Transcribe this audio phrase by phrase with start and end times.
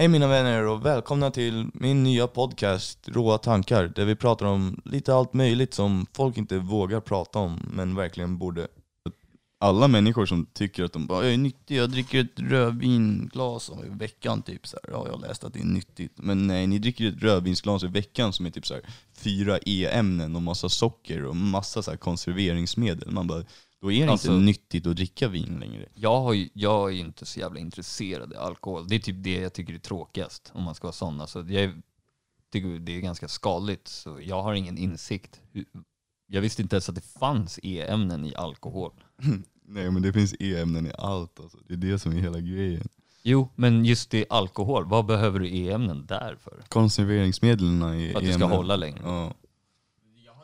[0.00, 4.80] Hej mina vänner och välkomna till min nya podcast Råa tankar där vi pratar om
[4.84, 8.68] lite allt möjligt som folk inte vågar prata om men verkligen borde.
[9.58, 13.88] Alla människor som tycker att de bara jag är nyttig, jag dricker ett rödvinglas i
[13.88, 14.92] veckan typ så här.
[14.92, 16.12] Ja, jag har läst att det är nyttigt.
[16.16, 18.82] Men nej, ni dricker ett rödvinsglas i veckan som är typ så här
[19.16, 23.10] fyra E-ämnen och massa socker och massa så här konserveringsmedel.
[23.10, 23.44] Man bara,
[23.80, 25.86] då är det Alltså- inte nyttigt att dricka vin längre.
[25.94, 28.88] Jag, har ju, jag är ju inte så jävla intresserad av alkohol.
[28.88, 31.20] Det är typ det jag tycker är tråkigast, om man ska vara sån.
[31.20, 31.82] Alltså, jag
[32.52, 35.40] tycker det är ganska skadligt, så jag har ingen insikt.
[36.26, 38.92] Jag visste inte ens att det fanns E-ämnen i alkohol.
[39.64, 41.58] Nej men det finns E-ämnen i allt alltså.
[41.68, 42.88] Det är det som är hela grejen.
[43.22, 46.62] Jo, men just i alkohol, vad behöver du E-ämnen där för?
[46.68, 49.00] Konserveringsmedlen är För att det ska hålla längre?
[49.04, 49.34] Ja.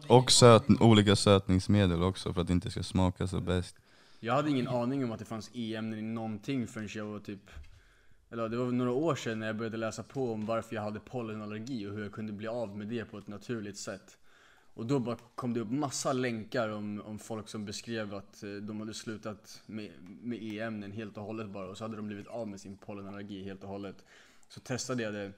[0.08, 3.76] Och söt, olika sötningsmedel också för att det inte ska smaka så bäst.
[4.20, 7.50] Jag hade ingen aning om att det fanns E-ämnen i någonting förrän jag var typ
[8.30, 11.00] Eller det var några år sedan när jag började läsa på om varför jag hade
[11.00, 14.18] pollenallergi och hur jag kunde bli av med det på ett naturligt sätt
[14.74, 18.50] Och då bara kom det upp massa länkar om, om folk som beskrev att eh,
[18.50, 22.26] de hade slutat med, med E-ämnen helt och hållet bara och så hade de blivit
[22.26, 24.04] av med sin pollenallergi helt och hållet
[24.48, 25.32] Så testade jag det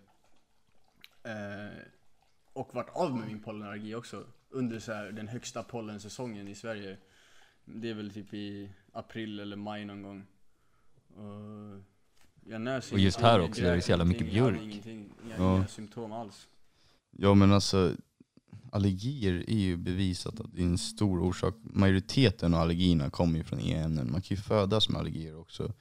[1.22, 1.67] eh,
[2.58, 6.96] och vart av med min pollenallergi också under så här, den högsta pollensäsongen i Sverige
[7.64, 10.26] det är väl typ i april eller maj någon gång.
[11.08, 11.82] Och,
[12.50, 14.60] jag nös Och just här också är det grät så jävla mycket björk.
[14.62, 15.56] Ingenting, inga, Ja.
[15.56, 16.48] inga symptom alls.
[17.10, 17.96] Ja men alltså,
[18.72, 21.54] allergier är ju bevisat att det är en stor orsak.
[21.62, 24.12] Majoriteten av allergierna kommer ju från E-ämnen.
[24.12, 25.72] Man kan ju födas med allergier också.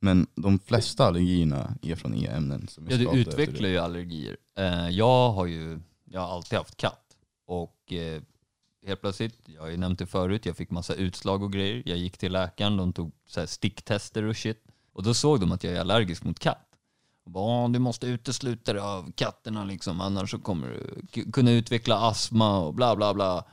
[0.00, 2.68] Men de flesta allergierna är från E-ämnen.
[2.88, 4.36] Är Ja, du utvecklar ju allergier.
[4.56, 5.80] Eh, jag har ju
[6.14, 7.16] jag har alltid haft katt.
[7.46, 8.22] Och eh,
[8.86, 11.82] helt plötsligt, jag har ju nämnt det förut, jag fick massa utslag och grejer.
[11.86, 14.64] Jag gick till läkaren, de tog så här sticktester och shit.
[14.92, 16.68] Och då såg de att jag är allergisk mot katt.
[17.24, 21.96] Och bara, du måste utesluta dig av katterna liksom, annars så kommer du kunna utveckla
[21.96, 23.44] astma och bla bla bla.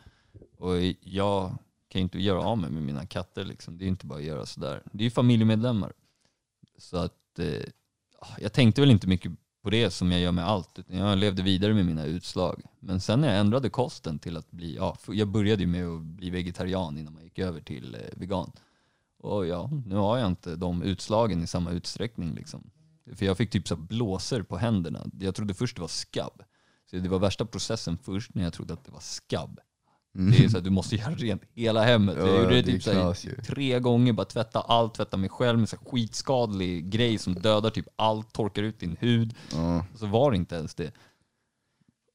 [0.57, 3.77] Och jag kan ju inte göra av mig med mina katter liksom.
[3.77, 4.83] Det är inte bara att göra sådär.
[4.91, 5.93] Det är ju familjemedlemmar.
[6.77, 7.63] Så att eh,
[8.39, 11.43] jag tänkte väl inte mycket på det som jag gör med allt, utan jag levde
[11.43, 12.61] vidare med mina utslag.
[12.79, 16.01] Men sen när jag ändrade kosten till att bli, ja, jag började ju med att
[16.01, 18.51] bli vegetarian innan man gick över till eh, vegan.
[19.19, 22.71] Och ja, nu har jag inte de utslagen i samma utsträckning liksom.
[23.15, 25.05] För jag fick typ så blåser blåsor på händerna.
[25.19, 26.43] Jag trodde först det var skabb.
[26.89, 29.59] Så det var värsta processen först när jag trodde att det var skabb.
[30.13, 32.17] Det är så att du måste göra rent hela hemmet.
[32.17, 32.27] Mm.
[32.27, 33.35] Ja, jag gjorde det det typ knas ju.
[33.35, 37.87] tre gånger, bara tvätta allt, tvätta mig själv med så skitskadlig grej som dödar typ
[37.95, 39.35] allt, torkar ut din hud.
[39.51, 39.85] Ja.
[39.95, 40.93] Så var det inte ens det.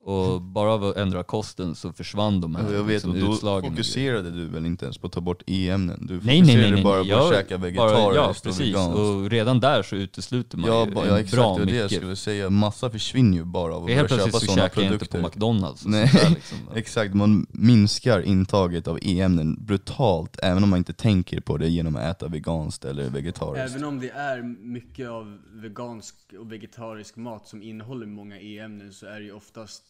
[0.08, 3.32] Och bara av att ändra kosten så försvann de här Jag vet, liksom, och då
[3.32, 3.64] utslagen.
[3.64, 6.06] och fokuserade du väl inte ens på att ta bort E-ämnen?
[6.06, 6.84] Du Nej, fokuserade nej, nej, nej.
[6.84, 8.60] bara på att käka bara- vegetariskt Ja, och precis.
[8.60, 8.98] veganskt.
[8.98, 11.84] Och redan där så utesluter man Ja, ju ja exakt, bra det var det jag
[11.84, 11.98] mycket.
[11.98, 12.50] skulle säga.
[12.50, 14.98] Massa försvinner ju bara av att helt börja köpa plötsligt så sådana käkar jag inte
[14.98, 15.20] produkter.
[15.22, 15.84] på McDonalds.
[15.84, 16.10] och Nej.
[16.34, 16.58] liksom.
[16.74, 21.96] Exakt, man minskar intaget av E-ämnen brutalt även om man inte tänker på det genom
[21.96, 23.76] att äta veganskt eller vegetariskt.
[23.76, 29.06] Även om det är mycket av vegansk och vegetarisk mat som innehåller många E-ämnen så
[29.06, 29.82] är det ju oftast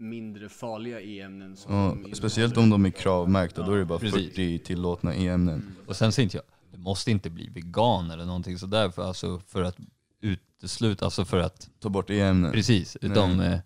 [0.00, 3.98] mindre farliga E-ämnen som Ja, de speciellt om de är kravmärkta, då är det bara
[3.98, 4.28] Precis.
[4.30, 5.76] 40 tillåtna E-ämnen.
[5.86, 9.40] Och sen säger inte jag, du måste inte bli vegan eller någonting sådär för, alltså,
[9.46, 9.76] för att
[10.20, 12.52] utesluta, alltså för att, Ta bort E-ämnen.
[12.52, 13.52] precis, utan Nej.
[13.52, 13.58] eh,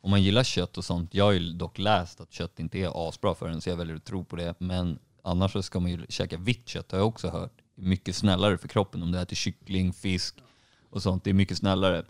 [0.00, 3.08] om man gillar kött och sånt, jag har ju dock läst att kött inte är
[3.08, 5.90] asbra för en så jag väljer att tro på det, men annars så ska man
[5.90, 7.52] ju käka vitt kött har jag också hört.
[7.76, 10.36] Det mycket snällare för kroppen om du äter kyckling, fisk
[10.90, 12.04] och sånt, det är mycket snällare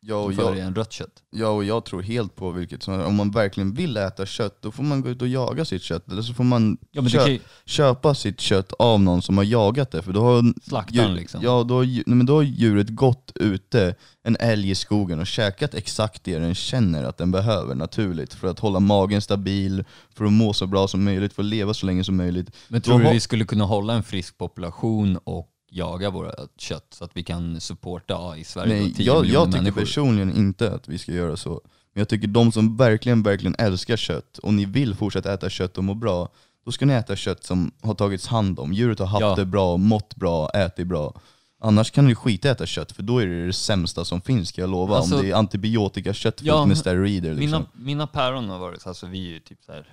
[0.00, 1.22] Och, jag, dig än rött kött.
[1.30, 4.70] ja, och jag tror helt på vilket som Om man verkligen vill äta kött, då
[4.70, 6.12] får man gå ut och jaga sitt kött.
[6.12, 9.44] Eller så får man Ja kö- du ju, köpa sitt kött av någon som har
[9.44, 10.02] jagat det.
[10.02, 11.40] För då har Slaktaren djur- liksom.
[11.42, 15.74] Ja, då nej, men då har djuret gått ute, en älg i skogen och käkat
[15.74, 18.34] exakt det den känner att den behöver naturligt.
[18.34, 19.84] För att hålla magen stabil,
[20.14, 22.50] för att må så bra som möjligt, för att leva så länge som möjligt.
[22.68, 26.34] men då tror du har- vi skulle kunna hålla en frisk population och jaga våra
[26.56, 29.58] kött så att vi kan supporta ja, i Sverige Nej, då, 10 jag, jag tycker
[29.58, 29.80] människor?
[29.80, 31.60] personligen inte att vi ska göra så.
[31.94, 35.78] Men jag tycker de som verkligen, verkligen älskar kött, och ni vill fortsätta äta kött
[35.78, 36.28] och må bra,
[36.64, 38.72] då ska ni äta kött som har tagits hand om.
[38.72, 39.34] Djuret har haft Ja.
[39.34, 41.20] det bra, mått bra, ätit bra.
[41.60, 44.60] Annars kan ni skita äta kött, för då är det det sämsta som finns, ska
[44.60, 44.96] jag lova.
[44.96, 47.66] Alltså- om det är antibiotikakött fullt Ja, med steroider liksom.
[47.74, 49.92] Mina, mina päron har varit, alltså vi är ju typ så här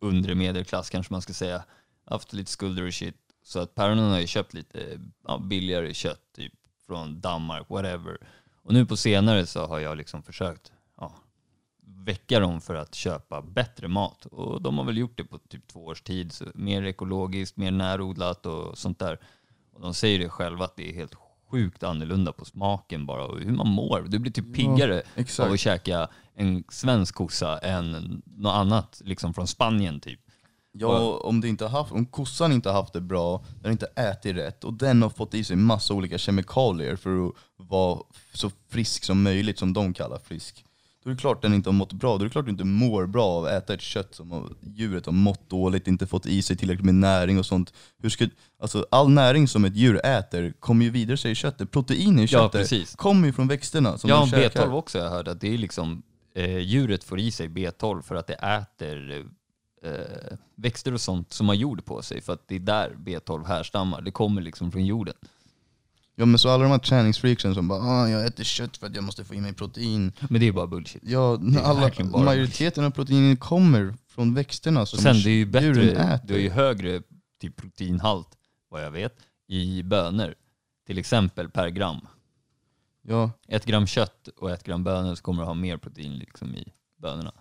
[0.00, 1.62] undre medelklass kanske man ska säga,
[2.10, 3.14] haft lite skulder och shit.
[3.42, 6.52] Så att päronen har ju köpt lite ja, billigare kött, typ
[6.86, 8.18] från Danmark, whatever.
[8.62, 11.12] Och nu på senare så har jag liksom försökt ja,
[11.80, 14.26] väcka dem för att köpa bättre mat.
[14.26, 16.32] Och de har väl gjort det på typ två års tid.
[16.32, 19.18] Så mer ekologiskt, mer närodlat och sånt där.
[19.72, 21.14] Och de säger det själva att det är helt
[21.52, 24.06] sjukt annorlunda på smaken bara och hur man mår.
[24.08, 25.52] Du blir typ piggare av Exakt.
[25.52, 30.20] att käka en svensk kossa än något annat liksom från Spanien typ.
[30.72, 33.70] Ja, om, det inte har haft, om kossan inte har haft det bra, den har
[33.72, 38.00] inte ätit rätt och den har fått i sig massa olika kemikalier för att vara
[38.34, 40.64] så frisk som möjligt, som de kallar frisk.
[41.04, 42.64] Då är det klart den inte har mått bra, då är det klart du inte
[42.64, 46.42] mår bra av att äta ett kött som djuret har mått dåligt, inte fått i
[46.42, 47.72] sig tillräckligt med näring och sånt.
[48.02, 48.28] Hur ska,
[48.60, 51.70] alltså, all näring som ett djur äter kommer ju vidare sig i köttet.
[51.70, 52.96] Protein i Ja, köttet precis.
[52.96, 54.66] kommer ju från växterna som Ja, de käkar.
[54.66, 56.02] B12 också jag att det är liksom,
[56.34, 59.26] eh, djuret får i sig B12 för att det äter
[59.82, 63.44] eh, växter och sånt som har jord på sig för att det är där B12
[63.46, 64.00] härstammar.
[64.02, 65.14] Det kommer liksom från jorden.
[66.14, 68.94] Ja men så alla de här träningsfreaksen som bara ah, jag äter kött för att
[68.94, 70.12] jag måste få i mig protein.
[70.30, 71.02] Men det är bara bullshit.
[71.06, 75.46] Ja, alla, bara- majoriteten av proteinen kommer från växterna som Och sen det är ju
[75.46, 76.20] bättre, äter.
[76.28, 77.02] det är ju högre
[77.40, 78.28] typ proteinhalt,
[78.68, 79.16] vad jag vet,
[79.48, 80.34] i bönor.
[80.86, 82.06] Till exempel per gram.
[83.02, 86.54] Ja, Ett gram kött och ett gram bönor så kommer du ha mer protein liksom
[86.54, 87.32] i bönorna.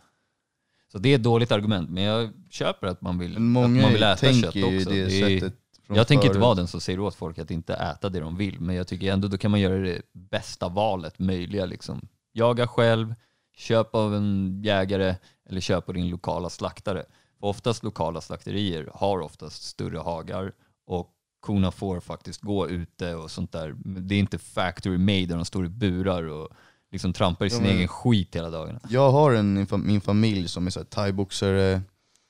[0.91, 3.93] Så det är ett dåligt argument, men jag köper att man vill, många att man
[3.93, 4.89] vill äta tänker kött ju också.
[4.89, 5.57] det, Det är- sättet
[5.88, 8.38] från Jag tänker inte vara den som säger åt folk att inte äta det de
[8.38, 11.65] vill, men jag tycker ändå då kan man göra det bästa valet möjliga.
[11.65, 12.07] Liksom.
[12.33, 13.15] Jaga själv,
[13.55, 15.15] köp av en jägare
[15.49, 17.05] eller köp av din lokala slaktare.
[17.39, 20.51] För oftast lokala slakterier har oftast större hagar
[20.85, 21.09] och
[21.39, 23.75] korna får faktiskt gå ute och sånt där.
[23.85, 26.49] Det är inte factory made där de står i burar och
[26.91, 28.79] liksom trampar i sin men- egen skit hela dagarna.
[28.89, 31.81] Jag har en, min fam- min familj som är så här thaiboxare,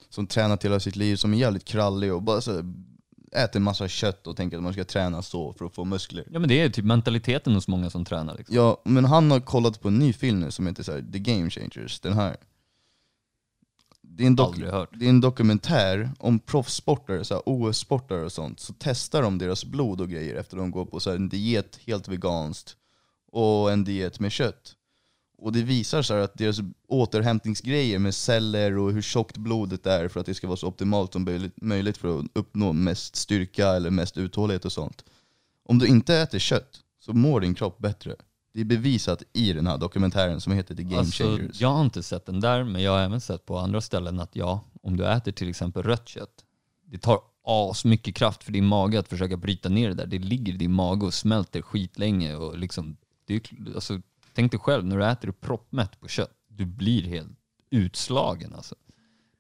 [0.09, 2.65] som tränat hela sitt liv, som är jävligt krallig och bara så här,
[3.35, 6.27] äter massa kött och tänker att man ska träna så för att få muskler.
[6.31, 8.37] Ja men det är typ mentaliteten hos många som tränar.
[8.37, 8.55] Liksom.
[8.55, 11.19] Ja, men han har kollat på en ny film nu som heter så här, The
[11.19, 12.37] Game Changers, den här.
[14.01, 14.89] Det är, en dok- Aldrig hört.
[14.93, 18.59] det är en dokumentär om proffssportare, så här OS-sportare och sånt.
[18.59, 21.79] Så testar de deras blod och grejer efter de går på så här en diet
[21.85, 22.75] helt veganskt
[23.31, 24.75] och en diet med kött.
[25.37, 26.57] Och det visar sig att deras
[26.87, 31.13] återhämtningsgrejer med celler och hur tjockt blodet är för att det ska vara så optimalt
[31.13, 35.05] som möjligt- för att uppnå mest styrka eller mest uthållighet och sånt.
[35.65, 38.15] Om du inte äter kött så mår din kropp bättre.
[38.53, 41.61] Det är bevisat i den här dokumentären som heter The Game Alltså, Changers.
[41.61, 44.35] jag har inte sett den där, men jag har även sett på andra ställen att
[44.35, 46.45] ja, om du äter till exempel rött kött,
[46.85, 50.05] det tar as mycket kraft för din mage att försöka bryta ner det där.
[50.05, 52.97] Det ligger i din mage och smälter skitlänge och liksom,
[53.31, 54.01] det är, alltså,
[54.33, 57.29] tänk dig själv när du äter proppmätt på kött, du blir helt
[57.69, 58.75] utslagen alltså.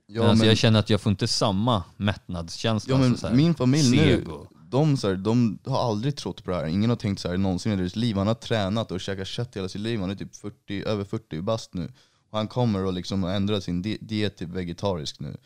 [0.07, 2.93] Ja, alltså men- jag känner att jag får inte samma mättnadskänsla.
[2.93, 6.51] Ja men alltså, min familj nu, och- de, så här, de har aldrig trott på
[6.51, 6.65] det här.
[6.65, 8.15] Ingen har tänkt så här någonsin i deras liv.
[8.17, 9.99] Han har tränat och käkat kött hela sitt liv.
[9.99, 11.91] Han är typ 40, över 40 bast nu.
[12.29, 15.37] Och han kommer att liksom ändra sin di- diet till vegetarisk nu.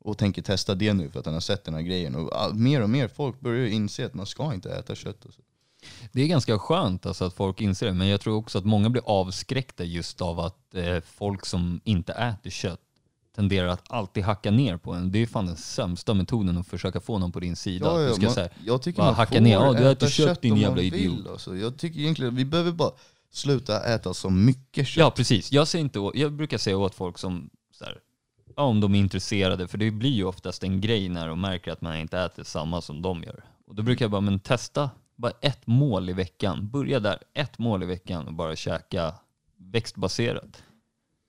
[0.00, 2.14] Och tänker testa det nu för att han har sett den här grejen.
[2.14, 5.24] Och mer och mer folk börjar inse att man ska inte äta kött.
[5.24, 5.42] Och så.
[6.12, 8.90] Det är ganska skönt alltså att folk inser det, men jag tror också att många
[8.90, 12.80] blir avskräckta just av att eh, folk som inte äter kött
[13.38, 15.12] tenderar att alltid hacka ner på en.
[15.12, 17.90] Det är fan den sämsta metoden att försöka få någon på din sida.
[17.90, 19.52] att du ska man, säga, jag tycker man hacka ner.
[19.52, 21.26] Ja, du äter kött, din om jävla idiot.
[21.26, 21.56] Alltså.
[21.56, 22.90] Jag tycker egentligen vi behöver bara
[23.32, 25.00] sluta äta så mycket kött.
[25.00, 25.52] Ja, precis.
[25.52, 27.98] Jag, säger inte, jag brukar säga åt folk som, här,
[28.56, 31.72] ja, om de är intresserade, för det blir ju oftast en grej när de märker
[31.72, 33.44] att man inte äter samma som de gör.
[33.66, 36.68] Och då brukar jag bara, men testa bara ett mål i veckan.
[36.68, 39.14] Börja där, ett mål i veckan och bara käka
[39.56, 40.62] växtbaserat.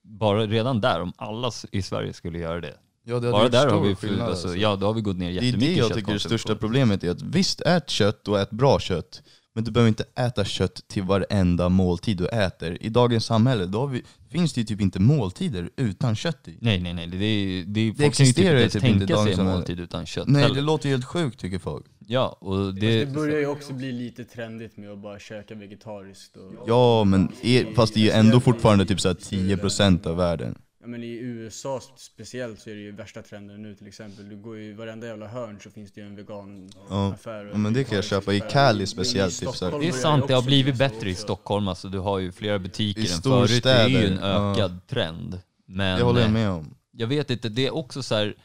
[0.04, 2.78] Bara redan där, om alla i Sverige skulle göra det.
[3.04, 4.62] Ja, det Bara där har vi, skillnad, alltså, alltså.
[4.62, 7.04] ja, då har vi gått ner Det är jättemycket det jag tycker det största problemet
[7.04, 9.22] är att visst, ät kött och ät bra kött.
[9.54, 12.78] Men du behöver inte äta kött till varenda måltid du äter.
[12.84, 16.58] I dagens samhälle då vi, finns det ju typ inte måltider utan kött i.
[16.62, 17.08] Nej, nej, nej.
[17.08, 19.80] Det, är, det, är, Det typ existerar inte ju typ inte tänka sig en måltid
[19.80, 20.28] utan kött.
[20.28, 20.56] Nej, heller.
[20.56, 21.86] det låter ju helt sjukt tycker folk.
[22.12, 23.06] Ja, och Det, det...
[23.06, 27.32] det börjar ju också bli lite trendigt med att bara käka vegetariskt och, Ja, men
[27.42, 30.58] är, fast det är ju ändå fortfarande typ så här 10% av världen.
[30.82, 34.30] Ja men i USA speciellt så är det ju värsta trenden nu till exempel.
[34.30, 37.50] Du går ju i varenda jävla hörn så finns det ju en veganaffär.
[37.52, 38.34] Ja, men det kan jag köpa.
[38.34, 38.40] I.
[38.40, 41.16] Cali speciellt, typ så Det är sant, det har blivit bättre i.
[41.16, 41.68] Stockholm.
[41.68, 43.64] Alltså, du har ju flera butiker I än förut.
[43.64, 44.52] Det är ju en storstäder, ja.
[44.52, 45.42] ökad trend.
[45.68, 46.76] Men Det håller jag med om.
[46.92, 48.36] jag vet inte, det är också så här.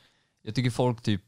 [0.42, 1.20] jag tycker folk typ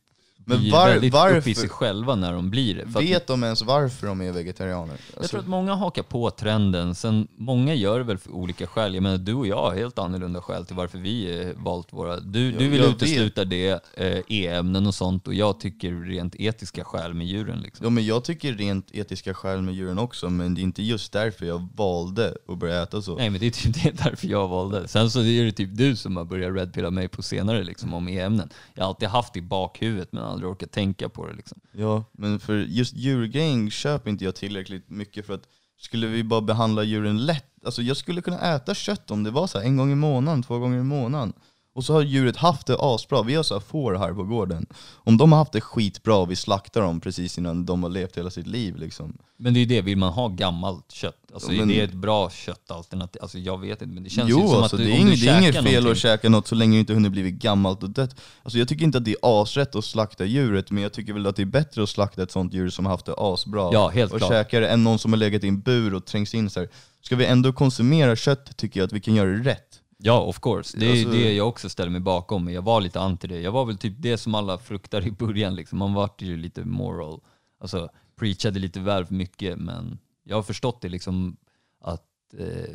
[0.48, 2.86] Men var- väldigt varför- upp i sig själva när de blir det.
[2.92, 4.94] För att Vet de ens varför de är vegetarianer?
[5.12, 8.66] jag Alltså, tror att många hakar på trenden, sen många gör det väl för olika
[8.66, 8.94] skäl.
[8.94, 12.20] Jag menar du och jag har helt annorlunda skäl till varför vi eh, valt våra...
[12.20, 16.34] Du, Ja, du vill jag utesluta det, eh, e-ämnen och sånt och jag tycker rent
[16.34, 17.84] etiska skäl med djuren liksom.
[17.84, 21.12] Ja men jag tycker rent etiska skäl med djuren också, men det är inte just
[21.12, 23.16] därför jag valde att börja äta så.
[23.16, 24.88] Nej men det är typ det är därför jag valde.
[24.88, 28.08] Sen så är det typ du som har börjat redpilla mig på senare liksom om
[28.08, 28.48] e-ämnen.
[28.74, 31.60] Jag har alltid haft det i bakhuvudet men aldrig orkar tänka på det liksom.
[31.72, 36.40] Ja, men för just djurgrejen köper inte jag tillräckligt mycket för att skulle vi bara
[36.40, 39.76] behandla djuren lätt, alltså jag skulle kunna äta kött om det var så här en
[39.76, 41.32] gång i månaden, två gånger i månaden.
[41.76, 44.66] Och så har djuret haft det asbra, vi har så här får här på gården.
[44.94, 48.16] Om de har haft det skitbra och vi slaktar dem precis innan de har levt
[48.18, 49.18] hela sitt liv liksom.
[49.36, 51.16] Men det är ju det, vill man ha gammalt kött?
[51.34, 53.22] Alltså men- är det ett bra köttalternativ?
[53.22, 55.00] Alltså jag vet inte, men det känns Jo, ju som alltså, att du, det är,
[55.00, 57.12] inget, det är inget käkar fel någonting- att käka något så länge det inte hunnit
[57.12, 58.16] blivit gammalt och dött.
[58.42, 61.26] Alltså, jag tycker inte att det är asrätt att slakta djuret, men jag tycker väl
[61.26, 63.88] att det är bättre att slakta ett sånt djur som har haft det asbra Ja,
[63.88, 64.30] helt och klart.
[64.30, 66.68] käka det än någon som har legat i en bur och trängs in så här.
[67.02, 69.75] Ska vi ändå konsumera kött tycker jag att vi kan göra det rätt.
[69.98, 70.78] Ja, of course.
[70.78, 73.40] Det är Alltså- det jag också ställer mig bakom, men jag var lite anti det.
[73.40, 75.78] Jag var väl typ det som alla fruktar i början, liksom.
[75.78, 77.20] man vart ju lite moral,
[77.60, 81.36] alltså preachade lite väl för mycket, men jag har förstått det liksom
[81.80, 82.74] att eh,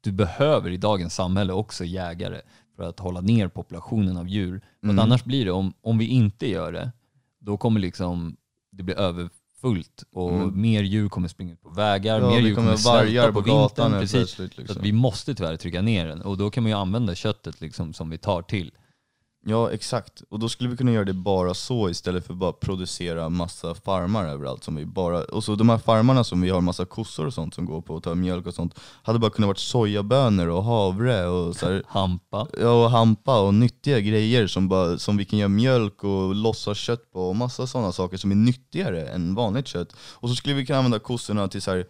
[0.00, 2.40] du behöver i dagens samhälle också jägare
[2.76, 4.60] för att hålla ner populationen av djur.
[4.82, 4.98] Mm.
[4.98, 6.92] annars blir det, om, om vi inte gör det,
[7.38, 8.36] då kommer liksom
[8.70, 8.94] det bli
[9.66, 10.60] överfullt och Mm.
[10.60, 13.92] mer djur kommer springa ut på vägar, Ja, mer djur kommer svälta på på vintern.
[14.00, 14.30] Precis.
[14.30, 14.76] Så Liksom.
[14.76, 17.92] att vi måste tyvärr trycka ner den och då kan man ju använda köttet liksom
[17.92, 18.70] som vi tar till.
[19.48, 23.28] Ja exakt, och då skulle vi kunna göra det bara så istället för bara producera
[23.28, 26.84] massa farmar överallt som vi bara, och så de här farmarna som vi har massa
[26.84, 29.58] kossor och sånt som går på och tar mjölk och sånt, hade bara kunnat varit
[29.58, 32.46] sojabönor och havre och så här, Hampa.
[32.60, 36.74] ja, och hampa och nyttiga grejer som, bara, som vi kan göra mjölk och lossa
[36.74, 39.92] kött på och massa sådana saker som är nyttigare än vanligt kött.
[39.98, 41.86] Och så skulle vi kunna använda kossorna till så här.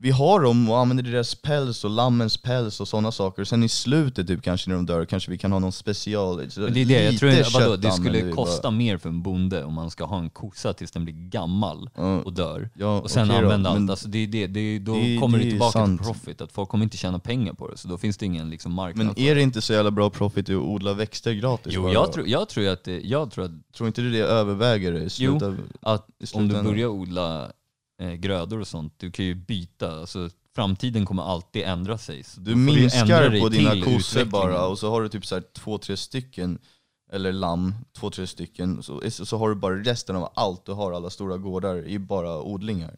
[0.00, 3.44] Vi har dem och använder deras päls och lammens päls och sådana saker.
[3.44, 6.36] Sen i slutet typ kanske när de dör kanske vi kan ha någon special.
[6.56, 9.64] Men det är det, jag tror inte, vadå, det skulle kosta mer för en bonde
[9.64, 12.22] om man ska ha en kossa tills den blir gammal bara.
[12.22, 12.70] och dör.
[12.74, 13.90] Ja, Och sen då, använda men allt.
[13.90, 16.00] Alltså det det, det då det- kommer det det tillbaka sant.
[16.02, 17.76] till profit, att folk kommer inte tjäna pengar på det.
[17.76, 20.48] Så då finns det ingen liksom marknad Men är det inte så jävla bra profit
[20.48, 21.72] att odla växter gratis?
[21.76, 21.92] Jo, bara?
[21.92, 25.10] jag tror, jag tror att det, jag tror att, Tror inte du det överväger i
[25.10, 27.52] slutet av, att om du börjar odla
[28.00, 30.00] eh, grödor och sånt, du kan ju byta.
[30.00, 32.24] Alltså, framtiden kommer alltid ändra sig.
[32.24, 35.78] Så Du minskar på dina kossor bara och så har du typ så här två,
[35.78, 36.58] tre stycken,
[37.12, 40.92] eller lamm, två, tre stycken, så, så har du bara resten av allt du har,
[40.92, 42.96] alla stora gårdar, i bara odlingar.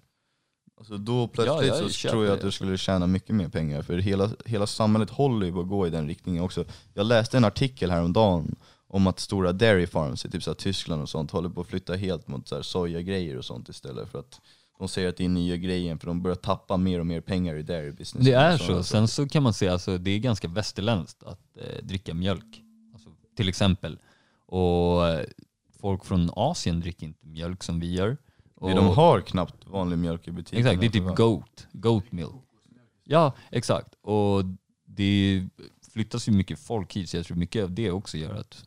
[0.79, 2.57] Alltså då plötsligt Ja, jag så tror jag att du alltså.
[2.57, 5.91] skulle tjäna mycket mer pengar, för hela, hela samhället håller ju på att gå i
[5.91, 6.65] den riktningen också.
[6.95, 11.09] Jag läste en artikel häromdagen om att stora dairy farms i typ så Tyskland och
[11.09, 14.41] sånt håller på att flytta helt mot så här sojagrejer och sånt istället för att
[14.81, 17.55] de säger att det är nya grejen för de börjar tappa mer och mer pengar
[17.55, 18.27] i dairy business.
[18.27, 18.83] Det är så.
[18.83, 22.63] Sen så kan man säga alltså det är ganska västerländskt att eh, dricka mjölk.
[22.93, 23.99] Alltså, till exempel.
[24.47, 25.27] Och eh,
[25.81, 28.17] folk från Asien dricker inte mjölk som vi gör.
[28.55, 30.59] Och, de har knappt vanlig mjölk i butiken.
[30.59, 31.67] exakt, det är typ goat.
[31.73, 32.31] Goat milk.
[33.05, 33.95] Ja, exakt.
[33.95, 34.45] Och
[34.85, 35.49] det
[35.93, 38.65] flyttas ju mycket folk hit så jag tror mycket av det också gör att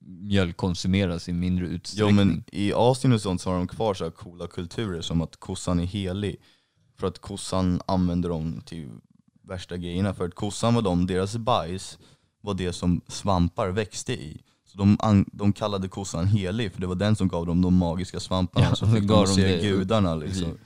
[0.00, 2.16] mjölk konsumeras i mindre Jo utsträckning.
[2.16, 5.80] men i Asien och sånt så har de kvar så coola kulturer som att kossan
[5.80, 6.36] är helig.
[6.98, 8.88] För att kossan använder dem till
[9.42, 10.14] värsta grejerna.
[10.14, 11.98] För att kossan var de, deras bajs
[12.40, 14.40] var det som svampar växte i.
[14.66, 18.20] Så de, de kallade kossan helig för det var den som gav dem de magiska
[18.20, 19.62] svamparna Ja, som det fick dem se det.
[19.62, 20.58] gudarna liksom.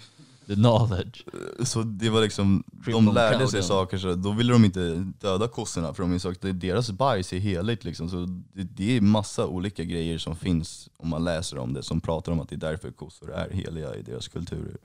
[0.46, 1.24] The knowledge.
[1.64, 5.94] Så det var liksom, de lärde sig saker så då ville de inte döda kossorna
[5.94, 8.08] för de insåg att deras bajs är heligt liksom.
[8.08, 8.16] Så
[8.52, 12.32] det, det är massa olika grejer som finns om man läser om det som pratar
[12.32, 14.76] om att det är därför kossor är heliga i deras kulturer.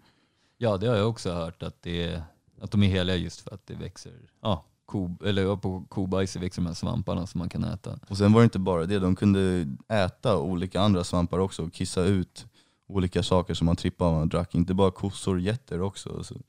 [0.57, 2.21] Ja, det har jag också hört att, det
[2.61, 6.61] att de är heliga just för att det växer, ja, ko, eller på kobajs växer
[6.61, 7.99] de här svamparna som man kan äta.
[8.09, 11.73] Och sen var det inte bara det, de kunde äta olika andra svampar också och
[11.73, 12.45] kissa ut
[12.87, 14.55] olika saker som man trippade av man drack.
[14.55, 16.23] Inte bara kossor, getter också.
[16.23, 16.41] Så det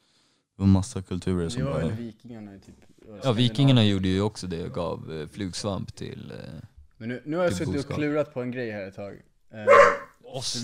[0.57, 1.97] var massa kulturer Det som var väl bara...
[1.97, 2.75] vikingarna typ
[3.23, 6.31] Ja, vikingarna gjorde ju också det och gav eh, flugsvamp till...
[6.31, 6.55] Eh,
[6.97, 9.13] Men nu, nu har jag suttit och klurat på en grej här ett tag.
[9.51, 9.65] Eh,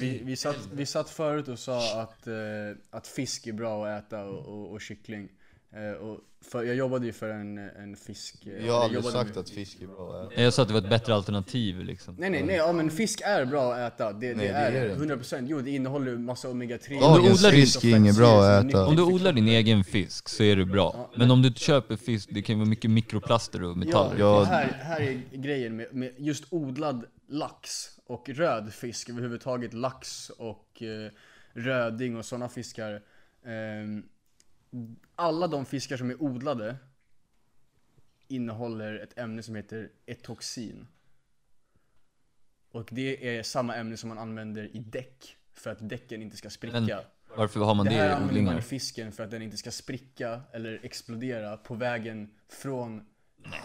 [0.00, 2.34] vi, vi, satt, vi satt förut och sa att, eh,
[2.90, 5.28] att fisk är bra att äta och, och, och kyckling.
[5.76, 8.46] Eh, och för, jag jobbade ju för en, en fisk...
[8.46, 10.80] eh, Jag har aldrig sagt med- att fisk är bra jag sa att det var
[10.80, 12.14] ett bättre alternativ liksom.
[12.18, 14.12] Nej nej nej, ja men fisk är bra att äta.
[14.12, 15.06] Det, Nej, det är är det.
[15.06, 15.46] det 100%.
[15.48, 17.00] Jo det innehåller massa omega 3.
[17.00, 18.86] Dagens odlar fisk är inget bra att äta.
[18.86, 21.10] Om du odlar din egen fisk så är det bra.
[21.16, 24.16] Men om du köper fisk, det kan vara mycket mikroplaster och Ja, metaller.
[24.18, 24.40] Ja.
[24.40, 27.68] och här, här är grejen med, med just odlad lax
[28.06, 29.74] och röd fisk överhuvudtaget.
[29.74, 31.10] Lax och eh,
[31.52, 33.00] röding och sådana fiskar.
[33.46, 34.02] Ehm,
[35.14, 36.76] alla de fiskar som är odlade
[38.28, 40.86] innehåller ett ämne som heter etoxin.
[42.70, 46.50] Och det är samma ämne som man använder i däck för att däcken inte ska
[46.50, 46.80] spricka.
[46.80, 47.00] Men
[47.36, 48.60] Varför har man Det det, här i använder man i odlingar?
[48.60, 53.06] fisken för att den inte ska spricka eller explodera på vägen från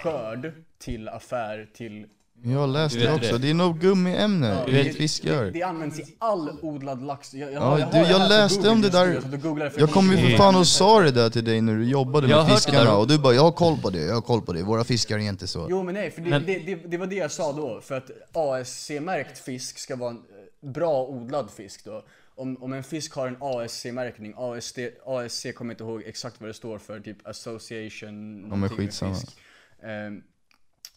[0.01, 2.07] skörd till affär till
[2.43, 3.37] Jag har läst Du det också, det.
[3.37, 5.43] det är något gummiämne Ja, i fiskar.
[5.43, 7.33] Det, det används i all odlad lax.
[7.33, 9.05] Jag, jag, Ja, har- du, jag läste om det där.
[9.13, 12.27] Jag Jag kom ju för fan och sa det där till dig när du jobbade
[12.27, 14.53] Jag med fiskarna och du bara 'Jag har koll på det, jag har koll på
[14.53, 16.97] det, våra fiskar är inte så' Jo men nej, för det, Men- det, det, det
[16.97, 17.81] var det jag sa då.
[17.81, 20.17] För att ASC-märkt fisk ska vara en
[20.63, 22.03] eh, bra odlad fisk då.
[22.35, 26.49] Om, om en fisk har en ASC-märkning, ASC, ASC kommer jag inte ihåg exakt vad
[26.49, 29.15] det står för, typ association någonting med skitsamma.
[29.15, 29.27] fisk.
[29.83, 30.21] Ehm,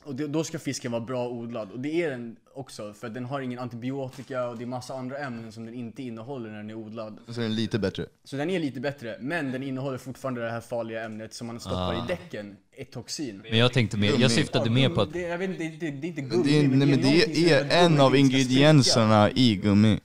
[0.05, 1.71] och det, då ska fisken vara bra odlad.
[1.71, 5.19] Och det är den också, för den har ingen antibiotika och det är massa andra
[5.19, 7.19] ämnen som den inte innehåller när den är odlad.
[7.29, 8.07] Så är den lite bättre.
[8.25, 11.61] Så den är lite bättre, men den innehåller fortfarande det här farliga ämnet som man
[11.61, 12.05] stoppar Ah.
[12.05, 13.43] i däcken, etoxin.
[13.51, 15.91] Men jag tänkte mer, jag syftade mer på att Det, jag vet inte, det, det,
[15.91, 18.01] det är inte Men gummi, det är, nej, men det någonting som gör är en
[18.01, 20.01] av ingredienserna i gummi.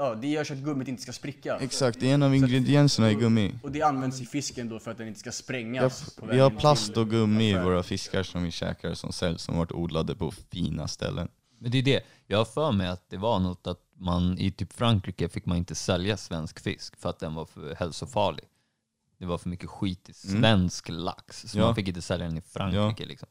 [0.00, 1.56] Ja, det gör så att gummit inte ska spricka.
[1.58, 3.54] Exakt, det är en av ingredienserna i gummi.
[3.62, 6.14] Och det används i fisken då för att den inte ska Ja, sprängas.
[6.14, 9.56] på vi har plast och gummi i våra fiskar som vi käkar som säljs som
[9.56, 11.28] varit odlade på fina ställen.
[11.58, 14.50] Men det är det, jag har för mig att det var något att man i
[14.50, 18.44] typ Frankrike fick man inte sälja svensk fisk för att den var för hälsofarlig.
[19.18, 21.64] Det var för mycket skit i svensk lax, så Ja.
[21.64, 23.06] man fick inte sälja den i Frankrike.
[23.06, 23.28] Liksom.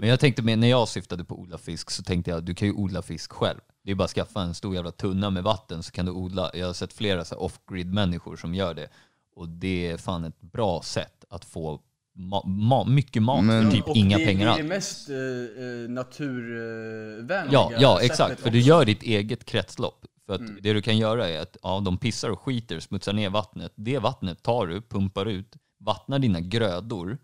[0.00, 2.68] Men jag tänkte, med, när jag syftade på odla fisk så tänkte jag du kan
[2.68, 3.58] ju odla fisk själv.
[3.84, 6.50] Det är bara att skaffa en stor jävla tunna med vatten så kan du odla.
[6.54, 8.88] Jag har sett flera off-grid människor som gör det.
[9.36, 11.80] Och det är fan ett bra sätt att få
[12.18, 14.58] ma- ma- mycket mat Men- för typ och inga det, pengar det alls.
[14.58, 18.40] är det mest eh, eh, naturvänliga Ja, ja exakt.
[18.40, 20.06] För att- du gör ditt eget kretslopp.
[20.26, 20.58] För att Mm.
[20.62, 23.72] det du kan göra är att ja, de pissar och skiter, smutsar ner vattnet.
[23.74, 27.18] Det vattnet tar du, pumpar ut, vattnar dina grödor.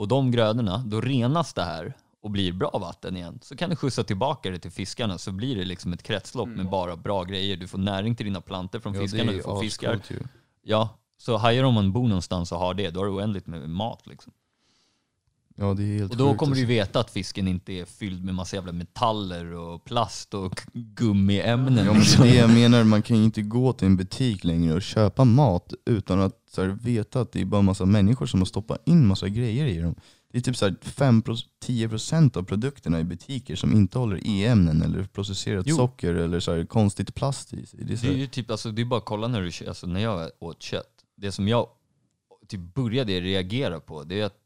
[0.00, 3.38] Och de grödorna, då renas det här och blir bra vatten igen.
[3.42, 6.56] Så kan du skjutsa tillbaka det till fiskarna så blir det liksom ett kretslopp Mm.
[6.58, 7.56] med bara bra grejer.
[7.56, 10.00] Du får näring till dina plantor från Ja, fiskarna, du får fiskar.
[10.10, 10.18] ju.
[10.62, 10.88] Ja,
[11.18, 14.06] så hajar om man bor någonstans och har det, då har du oändligt med mat
[14.06, 14.32] liksom.
[15.60, 16.68] Ja det är helt Och då sjukt, kommer du alltså.
[16.68, 21.86] veta att fisken inte är fylld med massa jävla metaller och plast och gummiämnen.
[21.86, 24.44] Ja, men det är det jag menar, man kan ju inte gå till en butik
[24.44, 28.26] längre och köpa mat utan att så här, veta att det är bara massa människor
[28.26, 29.94] som har stoppat in massa grejer i dem.
[30.32, 35.04] Det är typ så här 5-10% av produkterna i butiker som inte håller e-ämnen eller
[35.04, 35.76] processerat Jo.
[35.76, 37.80] socker eller så här konstigt plast i sig.
[37.84, 39.40] Det är så Det är här, ju typ, alltså det är bara att kolla när
[39.42, 41.04] du alltså när jag åt kött.
[41.16, 41.66] Det som jag
[42.48, 44.39] typ började reagera på, det är att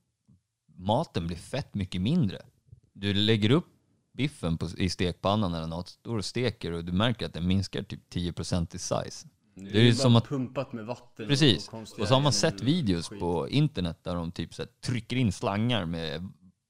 [0.76, 2.42] maten blir fett mycket mindre.
[2.92, 3.66] Du lägger upp
[4.12, 7.82] biffen på, i stekpannan eller något, står och steker och du märker att den minskar
[7.82, 9.28] typ 10% i size.
[9.56, 11.68] Det Det är ju som att- pumpat med vatten Precis.
[11.68, 13.20] konstiga Och så har man sett och videos skit.
[13.20, 16.28] på internet där de typ så här, trycker in slangar med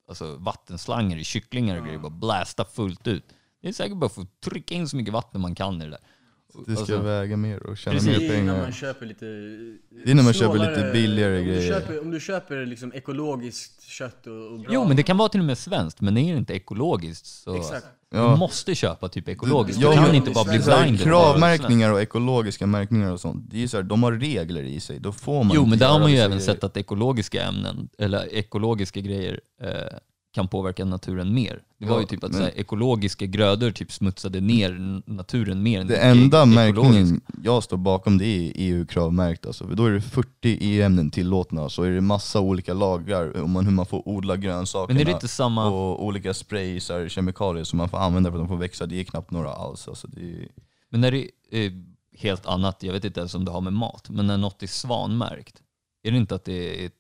[0.09, 3.25] alltså, vattenslangor i kycklingar och grejer, bara blästa fullt ut.
[3.63, 5.91] Det är säkert bara för att trycka in så mycket vatten man kan i det
[5.91, 6.01] där.
[6.67, 8.21] Det ska Alltså, väga mer och tjäna Precis.
[8.21, 8.73] mer Det är när man pengar.
[8.73, 9.25] köper lite
[10.05, 11.73] Det är när man köper lite billigare om du grejer.
[11.73, 14.69] Köper, om du köper liksom ekologiskt kött och, och bra...
[14.75, 17.57] Jo, men det kan vara till och med svenskt, men är det inte ekologiskt så
[17.57, 17.87] Exakt.
[18.11, 18.31] Ja.
[18.31, 19.81] du måste köpa typ ekologiskt.
[19.81, 21.01] Du kan men inte bara bli blind.
[21.01, 24.99] Kravmärkningar och ekologiska märkningar och sånt, det är så här, de har regler i sig.
[25.01, 28.35] Då får man Jo, men där har man ju även sett att ekologiska ämnen, eller
[28.35, 29.71] ekologiska grejer, eh,
[30.35, 31.63] kan påverka naturen mer.
[31.79, 35.63] Det var Ja, ju typ att men- så här, ekologiska grödor typ smutsade ner naturen
[35.63, 39.65] mer än Det enda märkningen jag står bakom det är EU-kravmärkt alltså.
[39.65, 43.73] Då är det 40 e-ämnen tillåtna, så är det massa olika lagar om man, hur
[43.73, 44.95] man får odla grönsakerna.
[44.95, 45.71] Men är det inte samma...
[45.71, 49.05] Och olika sprays, kemikalier som man får använda för att de får växa, det är
[49.05, 49.89] knappt några alls.
[49.89, 50.49] Alltså är,
[50.91, 51.85] Men när det är
[52.19, 54.67] helt annat, jag vet inte ens om det har med mat, men när något är
[54.67, 55.63] svanmärkt,
[56.03, 56.91] är det inte att det är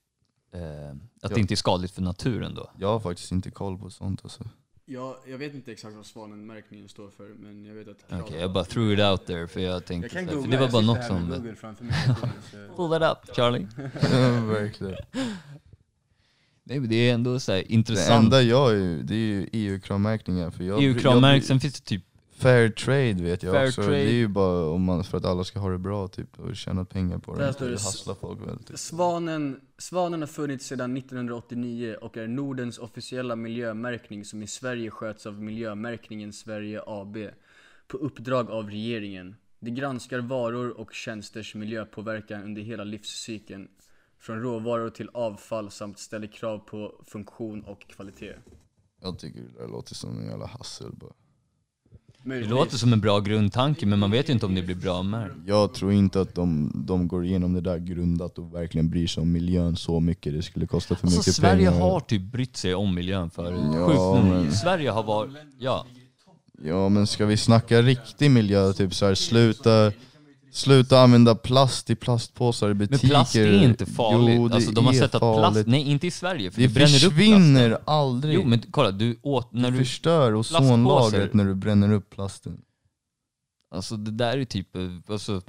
[0.54, 1.28] eh, att Ja.
[1.28, 2.70] det inte är skadligt för naturen då?
[2.78, 4.44] jag har faktiskt inte koll på sånt alltså.
[4.86, 8.20] Ja, jag vet inte exakt vad svanenmärkningen står för, men jag vet att...
[8.22, 10.72] Okej, jag bara threw it out there för jag tänkte Jag kan googla, för det
[10.72, 11.30] var bara något som...
[11.30, 11.94] Google framför mig.
[12.76, 13.66] Pull that up Charlie.
[14.46, 14.96] Verkligen.
[16.66, 18.24] Nej men det är ändå så här Det intressant.
[18.24, 20.50] enda jag är, det är ju EU-kravmärkningar.
[20.50, 22.04] för jag- EU-kravmärkt, jag- sen finns det typ
[22.36, 23.82] Fair trade vet jag Fair också.
[23.82, 23.96] trade.
[23.96, 26.56] Det är ju bara om man, för att alla ska ha det bra typ, och
[26.56, 27.74] tjäna pengar på Där det.
[27.74, 28.58] s- hassla folk väl.
[28.58, 28.78] Typ.
[28.78, 35.26] Svanen, svanen har funnits sedan 1989 och är Nordens officiella miljömärkning som i Sverige sköts
[35.26, 37.16] av Miljömärkningen Sverige AB
[37.86, 39.36] på uppdrag av regeringen.
[39.60, 43.68] Det granskar varor och tjänsters miljöpåverkan under hela livscykeln
[44.18, 48.34] från råvaror till avfall samt ställer krav på funktion och kvalitet.
[49.02, 51.12] Jag tycker det där låter som en jävla hassel bara.
[52.24, 52.50] Det Möjligtvis.
[52.54, 55.34] låter som en bra grundtanke men man vet ju inte om det blir bra märkt.
[55.46, 59.20] Jag tror inte att de, de går igenom det där grundat och verkligen bryr sig
[59.20, 60.32] om miljön så mycket.
[60.32, 61.80] Det skulle kosta för Alltså mycket Sverige pengar.
[61.82, 63.60] har typ brytt sig om miljön förut.
[63.74, 65.86] Ja, Sjukt men- Sverige har varit, ja.
[66.64, 69.92] Ja men ska vi snacka riktig miljö, typ så här, sluta,
[70.54, 73.08] Sluta använda plast i plastpåsar i Men butiker.
[73.08, 74.34] plast är inte farligt.
[74.36, 76.66] Jo, det alltså, de har är sett att plast, nej inte i Sverige för Det
[76.66, 77.84] du bränner upp försvinner plasten.
[77.94, 78.34] aldrig.
[78.34, 82.60] Jo men kolla, du åt, när du du, förstör ozonlagret när du bränner upp plasten.
[83.74, 85.42] alltså det där är typ, eh, alltså,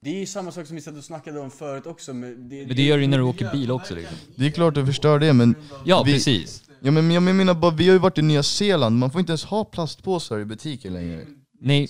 [0.00, 2.14] Det är ju samma sak som vi satt och snackade om förut också.
[2.14, 4.16] Men det, men det gör du när du åker bil också liksom.
[4.36, 6.62] Det är klart det förstör det men, Ja Vi- precis.
[6.80, 9.30] ja, men jag menar bara, vi har ju varit i Nya Zeeland, man får inte
[9.32, 11.24] ens ha plastpåsar i butiker längre.
[11.60, 11.88] Nej,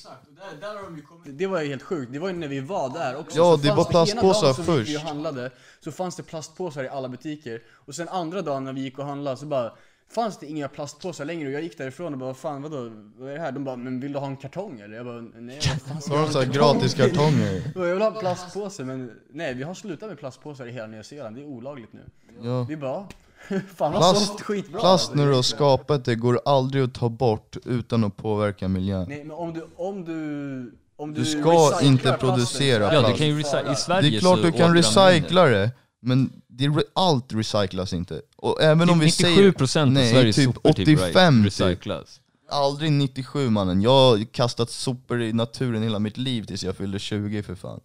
[1.24, 3.38] Det var ju helt sjukt, det var ju när vi var där också.
[3.38, 4.96] Ja, Så det fanns var ena plastpåsar dagen som vi först.
[4.96, 7.62] och handlade, så fanns det plastpåsar i alla butiker.
[7.74, 9.72] Och sen andra dagen när vi gick och handlade så bara
[10.10, 13.30] Fanns det inga plastpåsar längre och jag gick därifrån och bara vad fan vadå, vad
[13.30, 13.52] är det här?
[13.52, 14.96] De bara men vill du ha en kartong eller?
[14.96, 16.94] Jag bara nej vad fan ska jag har ha de en så här kartong gratis
[16.94, 17.62] till?" kartonger.
[17.74, 21.02] Jag vill ha en plastpåse men nej vi har slutat med plastpåsar i hela Nya
[21.02, 22.00] Zeeland, det är olagligt nu.
[22.42, 22.66] Ja.
[22.68, 23.06] Vi bara
[23.76, 28.04] fan Plast, skitbra plast när du har skapat det går aldrig att ta bort utan
[28.04, 29.06] att påverka miljön.
[29.08, 33.02] Nej men om du, om du om Du du ska inte plasten producera är ja
[33.02, 35.70] det du kan ju i Sverige Det är klart så du kan recycla det,
[36.00, 38.20] men det re- allt recyclas inte.
[38.36, 41.60] Och även om vi 97% säger, av nej, Sveriges typ sopor typ 85 typ.
[41.60, 42.20] recyclas.
[42.50, 43.82] aldrig 97 mannen.
[43.82, 47.80] Jag har kastat sopor i naturen hela mitt liv tills jag fyllde 20 för fan.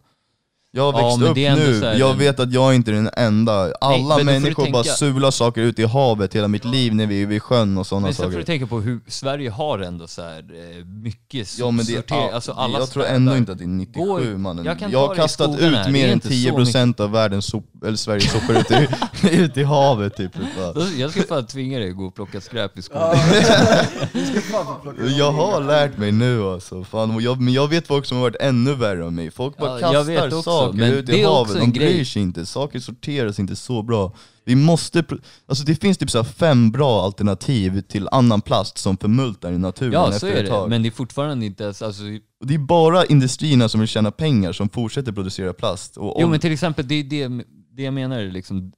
[0.76, 2.96] Jag har Ja, växt men upp är nu, här jag vet att jag inte är
[2.96, 3.74] den enda.
[3.82, 7.22] Alla du människor bara tänka- sular saker ut i havet hela mitt liv när vi
[7.22, 8.46] är vid sjön och sådana Men sen får du saker.
[8.46, 10.38] tänka på hur Sverige har ändå så här
[10.80, 13.64] eh, mycket Ja men det sortering, är, alltså alla jag tror ändå inte att det
[13.64, 14.66] är 97 Går- mannen.
[14.66, 17.98] jag Jag har kastat ut mer är än inte så 10% av världens sop, eller
[17.98, 18.88] Sveriges sopor ut i,
[19.44, 20.32] ut i havet typ.
[20.98, 23.16] Jag ska fan tvinga dig att gå och plocka skräp i plocka
[25.18, 27.20] Jag har lärt mig nu alltså, fan.
[27.22, 29.32] Jag, men jag vet folk som har varit ännu värre än mig.
[29.32, 31.94] Folk bara Ja, kastar också, saker men ut i havet, de grej.
[31.94, 32.46] bryr sig inte.
[32.46, 34.14] Saker sorteras inte så bra.
[34.46, 35.04] Vi måste,
[35.46, 39.94] alltså det finns typ så fem bra alternativ till annan plast som förmultar i naturen
[39.94, 40.70] Ja efter så ett är det, tag.
[40.70, 42.04] men det är fortfarande inte ens, alltså,
[42.42, 45.98] Och det är bara industrierna som vill tjäna pengar som fortsätter producera plast.
[45.98, 48.72] Och Jo men till exempel, det är det, det jag menar är liksom,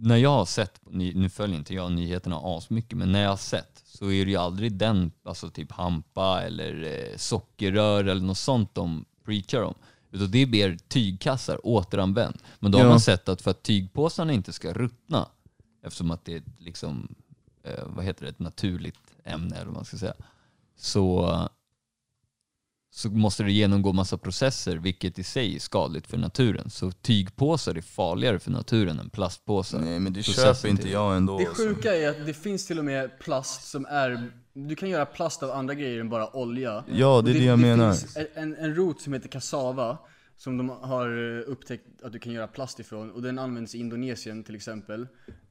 [0.00, 3.82] när jag har sett, nu följer inte jag nyheterna asmycket, men när jag har sett
[3.84, 8.74] så är det ju aldrig den, alltså typ hampa eller eh, sockerrör eller något sånt
[8.74, 9.74] de preachar om.
[10.12, 12.38] Utan det är mer tygkassar, återanvänd.
[12.58, 12.90] Men då har Ja.
[12.90, 15.28] man sett att för att tygpåsarna inte ska ruttna,
[15.82, 17.14] eftersom att det är liksom,
[17.62, 20.14] eh, vad heter det, ett naturligt ämne eller vad man ska säga,
[20.76, 21.38] så
[22.94, 26.70] så måste det genomgå massa processer, vilket i sig är skadligt för naturen.
[26.70, 29.78] Så tygpåsar är farligare för naturen än plastpåsar.
[29.80, 31.38] Nej men det Processen köper inte jag ändå.
[31.38, 31.62] Det alltså.
[31.68, 35.42] sjuka är att det finns till och med plast som är Du kan göra plast
[35.42, 37.92] av andra grejer än bara olja Ja, det är det jag menar.
[37.92, 39.98] finns en, en rot som heter cassava
[40.36, 43.78] Som de har eh, upptäckt att du kan göra plast ifrån och den används i
[43.78, 45.02] Indonesien till exempel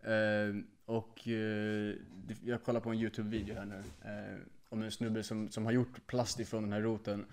[0.03, 1.95] eh, Och eh,
[2.27, 3.75] det- jag kollar på en youtube-video här nu
[4.05, 4.37] eh,
[4.71, 7.25] Om en snubbe som, som har gjort plast ifrån den här roten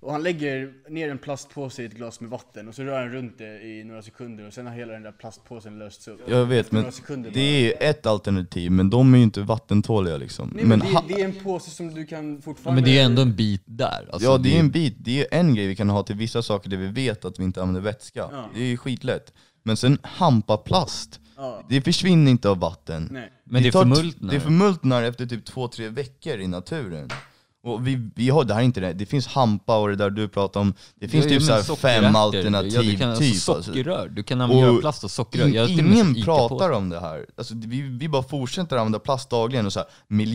[0.00, 3.12] och han lägger ner en plastpåse i ett glas med vatten och så rör han
[3.12, 6.20] runt det i några sekunder och sen har hela den där plastpåsen lösts upp.
[6.26, 7.34] Jag vet men några sekunder bara.
[7.34, 10.52] det är ett alternativ, men de är ju inte vattentåliga liksom.
[10.54, 12.82] Nej men, ha- det, det är en påse som du kan fortfarande...
[12.82, 14.08] men det är ändå en bit där.
[14.12, 16.42] Alltså, ja det är en bit, det är en grej vi kan ha till vissa
[16.42, 18.28] saker där vi vet att vi inte använder vätska.
[18.32, 18.50] Ja.
[18.54, 19.32] Det är ju skitlätt.
[19.62, 23.08] Men sen hampaplast, Ja, det försvinner inte av vatten.
[23.12, 23.32] nej.
[23.44, 24.34] Men det tar t- förmultnar.
[24.34, 27.08] Det förmultnar efter typ två, tre veckor i naturen.
[27.66, 30.10] Och vi, vi har, det här är inte det, det finns hampa och det där
[30.10, 32.02] du pratar om, det finns Ja, typ men så här sockerärtor.
[32.02, 33.32] fem Ja, alternativ du kan, typ.
[33.32, 33.70] alltså, alltså.
[33.72, 35.48] sockerrör, du kan Och använda göra plast av sockerrör.
[35.48, 37.26] Jag och ingen pratar om det här.
[37.38, 39.88] Alltså, vi, vi bara fortsätter använda plast dagligen och så här,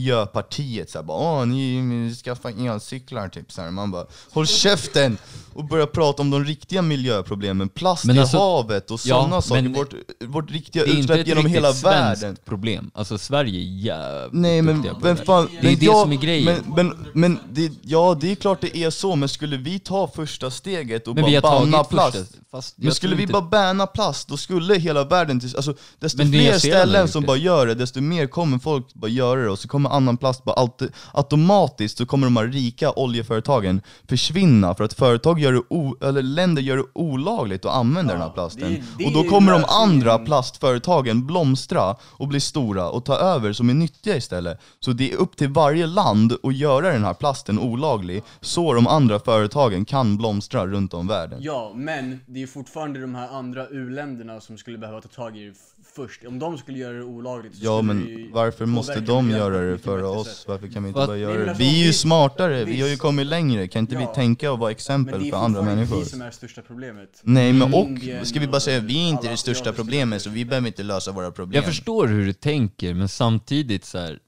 [0.06, 3.72] Miljöpartiet så här, bara, Åh, ni, ni skaffar elcyklar typ så här.
[3.72, 5.18] Man bara håll käften!
[5.54, 9.42] Och börja prata om de riktiga miljöproblemen, plast Men i alltså- havet och ja, sådana
[9.42, 9.62] saker.
[9.62, 9.94] men Vårt,
[10.26, 12.38] vårt riktiga Det är inte utsläpp ett genom hela världen.
[12.46, 12.92] problem.
[12.94, 15.26] Alltså Sverige är jävligt Nej men vem det.
[15.26, 16.64] fan, Det är men det jag- som är grejen.
[16.76, 20.08] Men, men, men det, ja det är klart det är så, men skulle vi ta
[20.16, 23.22] första steget och Men vi har bara banna tagit plast första, fast Men skulle vi
[23.22, 27.24] inte- bara banna plast, då skulle hela världen, till, alltså desto Men fler ställen som
[27.24, 30.44] bara gör det, desto mer kommer folk bara göra det och så kommer annan plast
[30.44, 35.62] bara auto, automatiskt så kommer de här rika oljeföretagen försvinna för att företag gör det
[35.70, 38.74] o, eller länder gör det olagligt att använda den här plasten.
[38.74, 43.54] det- det och då kommer de andra plastföretagen blomstra och bli stora och ta över
[43.54, 44.60] som är nyttiga istället.
[44.80, 48.88] Så det är upp till varje land att göra den här plasten olaglig, så de
[48.88, 51.40] andra företagen kan blomstra runt om världen.
[51.42, 55.46] Ja, men det är fortfarande de här andra u-länderna som skulle behöva ta tag i
[55.46, 55.54] det
[55.96, 56.26] först.
[56.26, 59.58] Om de skulle göra det olagligt så Ja men det ju varför måste de göra
[59.62, 60.28] det före oss?
[60.28, 60.46] sätt.
[60.48, 61.50] Varför kan vi inte Vad- bara göra men det?
[61.50, 63.68] alltså, Vi är ju vi- smartare, vi har ju kommit längre.
[63.68, 64.14] Kan inte vi Ja.
[64.14, 66.00] tänka och vara Men exempel det är för andra fortfarande människor?
[66.00, 67.20] vi som är största problemet.
[67.24, 70.30] Nej men och, Indien ska vi bara säga vi är inte det största problemet så
[70.30, 71.56] vi behöver inte lösa våra problem.
[71.56, 74.20] Jag förstår hur du tänker, men samtidigt så här,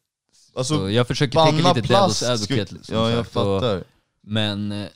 [0.56, 2.76] Alltså, så jag försöker tänka lite plast devil's skulle- advocate.
[2.76, 3.84] Liksom, Ja jag så- fattar.
[4.28, 4.88] Men eh,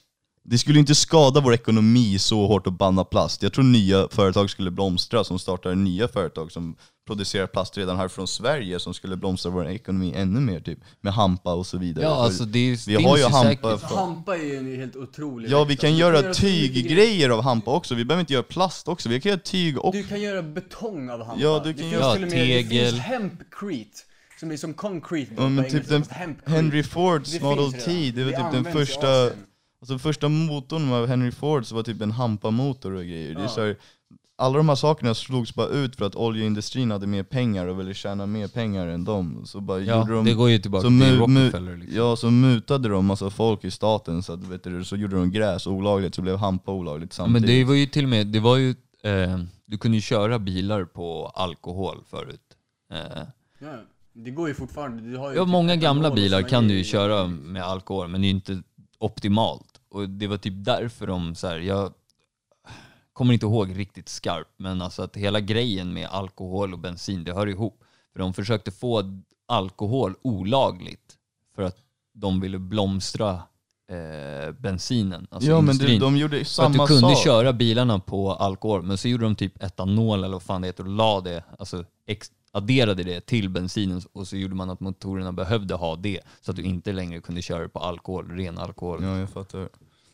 [0.43, 3.43] det skulle inte skada vår ekonomi så hårt att banna plast.
[3.43, 6.75] Jag tror nya företag skulle blomstra som startar nya företag som
[7.07, 10.79] producerar plast redan här från Sverige som skulle blomstra vår ekonomi ännu mer typ.
[11.01, 12.05] Med hampa och så vidare.
[12.05, 13.43] Ja, alltså det vi har ju hampa
[13.77, 13.89] säkert.
[13.89, 17.41] För hampa är ju en helt otrolig Ja vi kan Du göra mycket tyggrejer av
[17.43, 19.93] hampa också, vi behöver inte göra plast också, vi kan göra tyg och...
[19.93, 21.43] Du kan göra betong av hampa.
[21.43, 22.85] Ja, du kan finns göra- till och med, tegel.
[22.85, 23.99] Det finns hempcrete,
[24.39, 26.03] som är som concrete Ja, men typ den.
[26.45, 29.07] Henry Fords Model T, det var typ den första,
[29.81, 33.33] alltså första motorn av Henry Fords var typ en hampamotor och grejer.
[33.35, 33.49] Det är Ja.
[33.49, 33.75] så här,
[34.39, 37.93] alla de här sakerna slogs bara ut för att oljeindustrin hade mer pengar och ville
[37.93, 39.41] tjäna mer pengar än dem.
[39.45, 41.97] Så bara Ja, gjorde de, det går ju tillbaka så till Rockefeller liksom.
[41.97, 45.31] ja, så mutade de massa folk i staten så att, vet du, så gjorde de
[45.31, 47.41] gräs olagligt så blev hampa olagligt Ja, samtidigt.
[47.41, 48.69] men det var ju till och med, det var ju,
[49.03, 52.41] eh, du kunde ju köra bilar på alkohol förut.
[52.93, 53.23] Eh,
[53.59, 53.67] Ja,
[54.23, 55.01] det går ju fortfarande.
[55.11, 58.21] Du har ju ja, typ många gamla bilar kan du ju köra med alkohol, men
[58.21, 58.61] det är inte
[58.99, 59.81] optimalt.
[59.89, 61.93] Och det var typ därför de så här, jag
[63.13, 67.33] kommer inte ihåg riktigt skarpt, men alltså att hela grejen med alkohol och bensin, det
[67.33, 67.83] hör ihop.
[68.13, 71.15] För de försökte få alkohol olagligt
[71.55, 71.77] för att
[72.13, 73.31] de ville blomstra
[73.91, 75.99] eh, bensinen, alltså ja men du, industrin.
[75.99, 77.23] de gjorde För att samma du kunde sak.
[77.23, 80.83] köra bilarna på alkohol, men så gjorde de typ etanol eller vad fan det heter
[80.83, 85.31] och la det, alltså ex- adderade det till bensinen och så gjorde man att motorerna
[85.31, 89.03] behövde ha det så att du inte längre kunde köra på alkohol, ren alkohol.
[89.03, 89.69] Ja, jag fattar.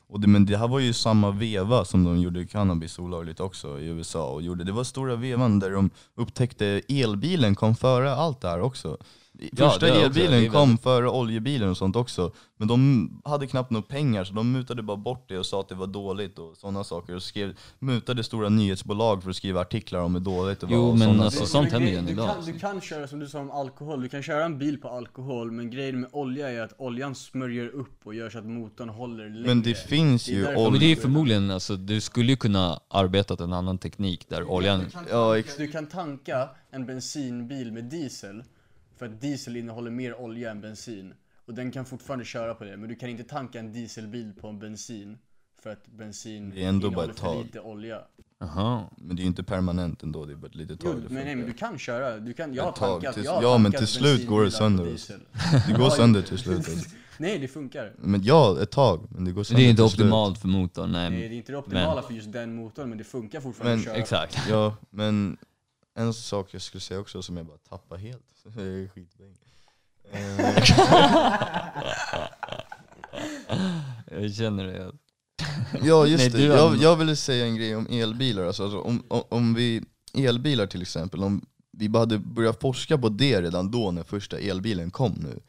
[0.08, 3.80] Och det, men det här var ju samma veva som de gjorde cannabis olagligt också
[3.80, 4.30] i USA.
[4.30, 8.62] Och gjorde, det var stora vevan där de upptäckte elbilen kom före allt det här
[8.62, 8.98] också.
[9.40, 12.32] Ja, Första det också, elbilen det är kom väldigt- före oljebilen och sånt också.
[12.58, 15.70] Men de hade knappt några pengar så de mutade bara bort det och sa att
[15.70, 17.16] det var dåligt och sådana saker.
[17.16, 20.74] Och skrev, mutade stora nyhetsbolag för att skriva artiklar om hur dåligt det var.
[20.74, 21.50] Jo, och men såna alltså, saker.
[21.52, 22.52] sånt händer ju än du idag, Kan, alltså.
[22.52, 25.52] du kan köra som du sa om alkohol, du kan köra en bil på alkohol
[25.52, 29.30] men grejen med olja är att oljan smörjer upp och gör så att motorn håller
[29.30, 29.48] längre.
[29.48, 30.80] Men det finns ju därför- Ja, men olja.
[30.80, 34.86] det är förmodligen, alltså, du skulle ju kunna arbetat en annan teknik där oljan...
[35.10, 38.44] Ja, ex- Du kan tanka en bensinbil med diesel
[39.08, 41.14] för att diesel innehåller mer olja än bensin.
[41.46, 44.48] Och den kan fortfarande köra på det, men du kan inte tanka en dieselbil på
[44.48, 45.18] en bensin
[45.64, 47.44] för att bensin Det är ändå bara innehåller ett för tag.
[47.44, 48.02] lite olja.
[48.40, 48.84] Jaha.
[48.98, 51.02] men det är ju inte permanent ändå, det är bara ett litet Jo, tag.
[51.02, 53.26] det men nej men du kan köra, du kan, jag har Ett tag, tankat, tills-
[53.26, 54.86] jag har ja, men tankat till slut går det på sönder.
[54.86, 55.20] diesel.
[55.68, 56.58] Det går sönder till slut.
[56.58, 56.90] Alltså.
[57.18, 57.94] Nej det funkar.
[57.98, 59.08] Men ja, ett tag.
[59.12, 60.00] Men det går sönder det är inte till slut.
[60.06, 61.10] optimalt för motorn, nej.
[61.10, 63.80] Nej det är inte det optimala för just den motorn men det funkar fortfarande Men
[63.80, 63.96] att köra.
[63.96, 64.38] Exakt.
[64.50, 65.38] Ja, men
[65.96, 68.24] en sak jag skulle säga också som jag bara tappar helt.
[68.56, 69.38] Det är skitbäng.
[70.12, 70.54] Eh,
[74.22, 74.92] Jag känner det.
[75.84, 78.46] ja just Nej, det, jag, jag ville säga en grej om elbilar.
[78.46, 82.98] Alltså, alltså, om, om, om vi, elbilar till exempel, om vi bara hade börjat forska
[82.98, 85.40] på det redan då när första elbilen kom nu.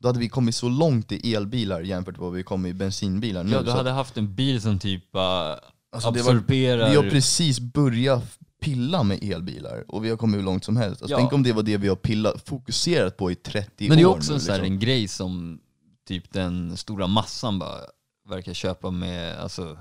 [0.00, 3.44] Då hade vi kommit så långt i elbilar jämfört med vad vi kom i bensinbilar
[3.44, 3.52] nu.
[3.52, 6.90] Ja, du hade haft en bil som typ uh, Alltså, det var- absorberar...
[6.90, 11.02] Vi har precis börjat pilla med elbilar och vi har kommit hur långt som helst.
[11.02, 11.18] Alltså, Ja.
[11.18, 14.06] Tänk om det var det vi har pillat, fokuserat på i 30 Men det är
[14.06, 14.64] år också nu, liksom.
[14.64, 15.60] en grej som
[16.06, 17.80] typ den stora massan bara
[18.28, 19.78] verkar köpa med, alltså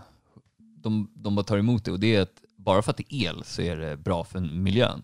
[0.57, 3.29] de, de bara tar emot det och det är att bara för att det är
[3.29, 5.03] el så är det bra för miljön.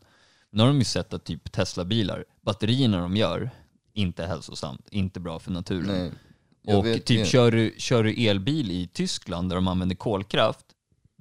[0.50, 3.50] Nu har de ju sett att typ Tesla-bilar, batterierna de gör,
[3.94, 6.12] inte hälsosamt, inte bra för naturen.
[6.64, 6.76] Nej.
[6.78, 7.26] Och typ det.
[7.26, 10.66] kör du, kör du elbil i Tyskland där de använder kolkraft,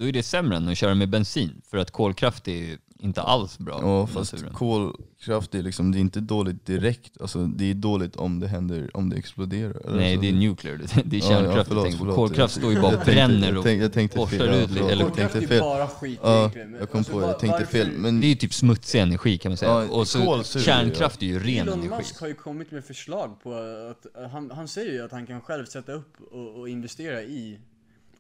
[0.01, 1.61] då är det sämre än att köra med bensin.
[1.71, 4.55] För att kolkraft är ju inte alls bra Ja för fast naturen.
[4.55, 8.91] kolkraft är liksom, det är inte dåligt direkt, alltså, det är dåligt om det händer,
[8.97, 9.71] om det exploderar.
[9.87, 10.77] eller Nej, alltså, det är nuclear.
[10.77, 12.05] Det det är Ja, ja, kärnkraft förlåt, jag tänker på.
[12.05, 12.17] förlåt.
[12.17, 14.47] Kolkraft står ju bara och Jag tänkte- bränner jag och tänkte, jag tänkte forsar fel,
[14.47, 15.61] ja, ut, förlåt, eller- jag Kolkraft tänkte är fel.
[15.61, 16.73] bara skit Ja, egentligen.
[16.81, 17.91] Jag kom alltså, på det, jag tänkte varför- fel.
[17.97, 19.71] Men Det är ju typ smutsig energi kan man säga.
[19.71, 21.97] Ja, och så kolsur, kärnkraft är ju ren Elon energi.
[21.99, 23.53] Musk har ju kommit med förslag på
[23.91, 27.59] att, han, han säger ju att han kan själv sätta upp och, och investera i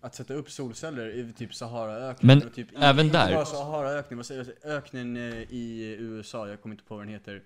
[0.01, 4.17] att sätta upp solceller i typ Saharaöknen Men och typ, i- även inte där- Saharaöknen,
[4.17, 7.43] vad säger jag, öknen eh, i USA, jag kommer inte på vad den heter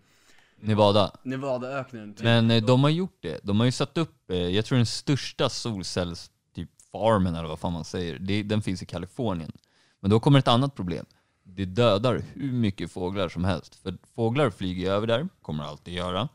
[0.61, 1.11] Nevada.
[1.23, 2.25] Nevadaöknen typ.
[2.25, 3.40] Men eh, de har gjort det.
[3.43, 7.59] De har ju satt upp, eh, jag tror den största solcells typ farmen eller vad
[7.59, 9.53] fan man säger, den finns i Kalifornien.
[10.01, 11.07] Men då kommer ett annat problem.
[11.47, 13.75] Det dödar hur mycket fåglar som helst.
[13.75, 16.29] För fåglar flyger över där, kommer alltid göra.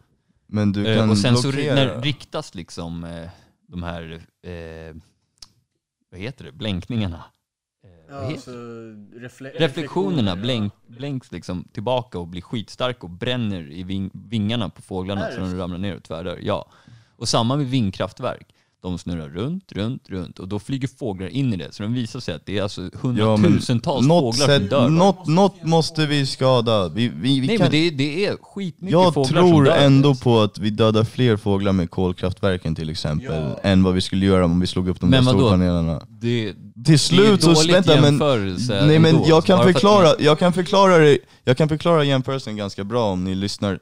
[0.48, 1.76] Men du kan och sen så blockera.
[1.76, 3.26] när riktas liksom
[3.68, 4.96] de här, eh,
[6.12, 7.24] vad heter det, blänkningarna?
[7.84, 10.36] Eh, ja, alltså, refle- Reflektionerna ja.
[10.36, 15.40] blänk, blänks liksom tillbaka och blir skitstarka och bränner i ving, vingarna på fåglarna så
[15.40, 16.40] de ramlar ner och tvärdör.
[16.42, 16.72] Ja.
[17.16, 18.56] Och samma med vindkraftverk.
[18.82, 21.74] De snurrar runt, runt, runt och då flyger fåglar in i det.
[21.74, 24.90] Så de visar sig att det är alltså Ja, hundratusentals något, fåglar som dör.
[24.90, 26.90] något, något måste vi skada.
[26.90, 29.78] Vi, vi, vi Nej kan, men det, det är skitmycket jag fåglar som tror dör.
[29.78, 33.60] ändå på att vi dödar fler fåglar med kolkraftverken till exempel, Ja.
[33.70, 36.02] än vad vi skulle göra om vi slog upp de Men där solpanelerna.
[36.10, 36.54] Det,
[36.86, 38.18] Till slut så, vänta men,
[38.70, 43.06] nej men jag kan förklara, jag kan förklara det, jag kan förklara jämförelsen ganska bra
[43.12, 43.80] om ni lyssnar.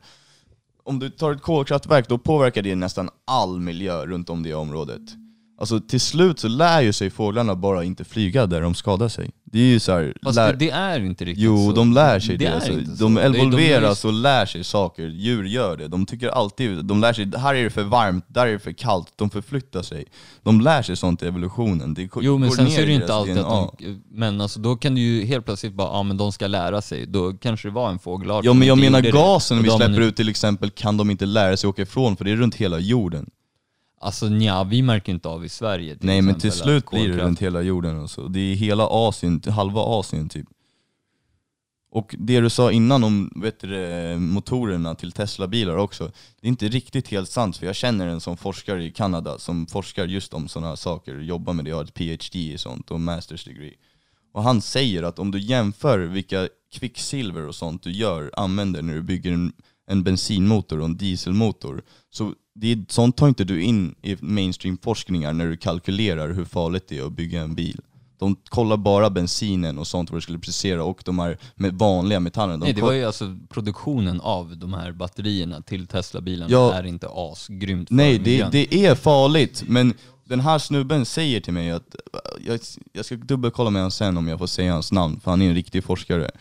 [0.87, 5.01] Om du tar ett kolkraftverk, då påverkar det nästan all miljö runt om det området.
[5.59, 9.31] Alltså till slut så lär ju sig fåglarna bara inte flyga där de skadar sig.
[9.51, 11.75] Det är ju så här, Fast lär, det, det är inte riktigt Jo, så.
[11.75, 12.45] de lär sig det.
[12.45, 12.71] är alltså.
[12.73, 15.87] De Det evolveras är ju- och lär sig saker, djur gör det.
[15.87, 18.71] De tycker alltid, de lär sig, här är det för varmt, där är det för
[18.71, 20.05] kallt, de förflyttar sig.
[20.43, 21.93] De lär sig sånt i evolutionen.
[21.93, 23.47] Det Jo men sen det i ju inte alltid DNA.
[23.47, 26.47] att de, men alltså då kan du ju helt plötsligt bara, ja men de ska
[26.47, 27.05] lära sig.
[27.05, 29.11] Då kanske det var en fågelart Ja men jag menar det.
[29.11, 32.25] gasen vi de- släpper ut till exempel kan de inte lära sig åka ifrån för
[32.25, 33.29] det är runt hela jorden.
[33.99, 37.07] Alltså nja, vi märker inte av i Sverige till Nej men till exempel slut blir
[37.07, 38.27] det kolkraft- runt hela jorden alltså.
[38.27, 40.47] Det är hela Asien, halva Asien typ.
[41.91, 46.49] Och det du sa innan om vet du, det, motorerna till Tesla-bilar också, det är
[46.49, 50.33] inte riktigt helt sant för jag känner en som forskare i Kanada som forskar just
[50.33, 53.73] om sådana här saker, jobbar med det, har ett PhD i sånt och masters degree.
[54.33, 58.93] Och han säger att om du jämför vilka kvicksilver och sånt du gör, använder när
[58.93, 59.53] du bygger en,
[59.87, 65.33] en bensinmotor och en dieselmotor, så det är, sånt tar inte du in i mainstream-forskningar
[65.33, 67.81] när du kalkylerar hur farligt det är att bygga en bil.
[68.19, 72.19] De kollar bara bensinen och sånt vad det skulle producera och de här med vanliga
[72.19, 72.57] metallerna.
[72.57, 76.73] De Nej det var ju alltså produktionen av de här batterierna till Tesla-bilarna Ja.
[76.73, 78.49] är inte asgrymt för Nej, det, miljön.
[78.51, 81.95] det är farligt, men den här snubben säger till mig att,
[82.45, 82.59] jag,
[82.93, 85.49] jag ska dubbelkolla med honom sen om jag får säga hans namn, för han är
[85.49, 86.31] en riktig forskare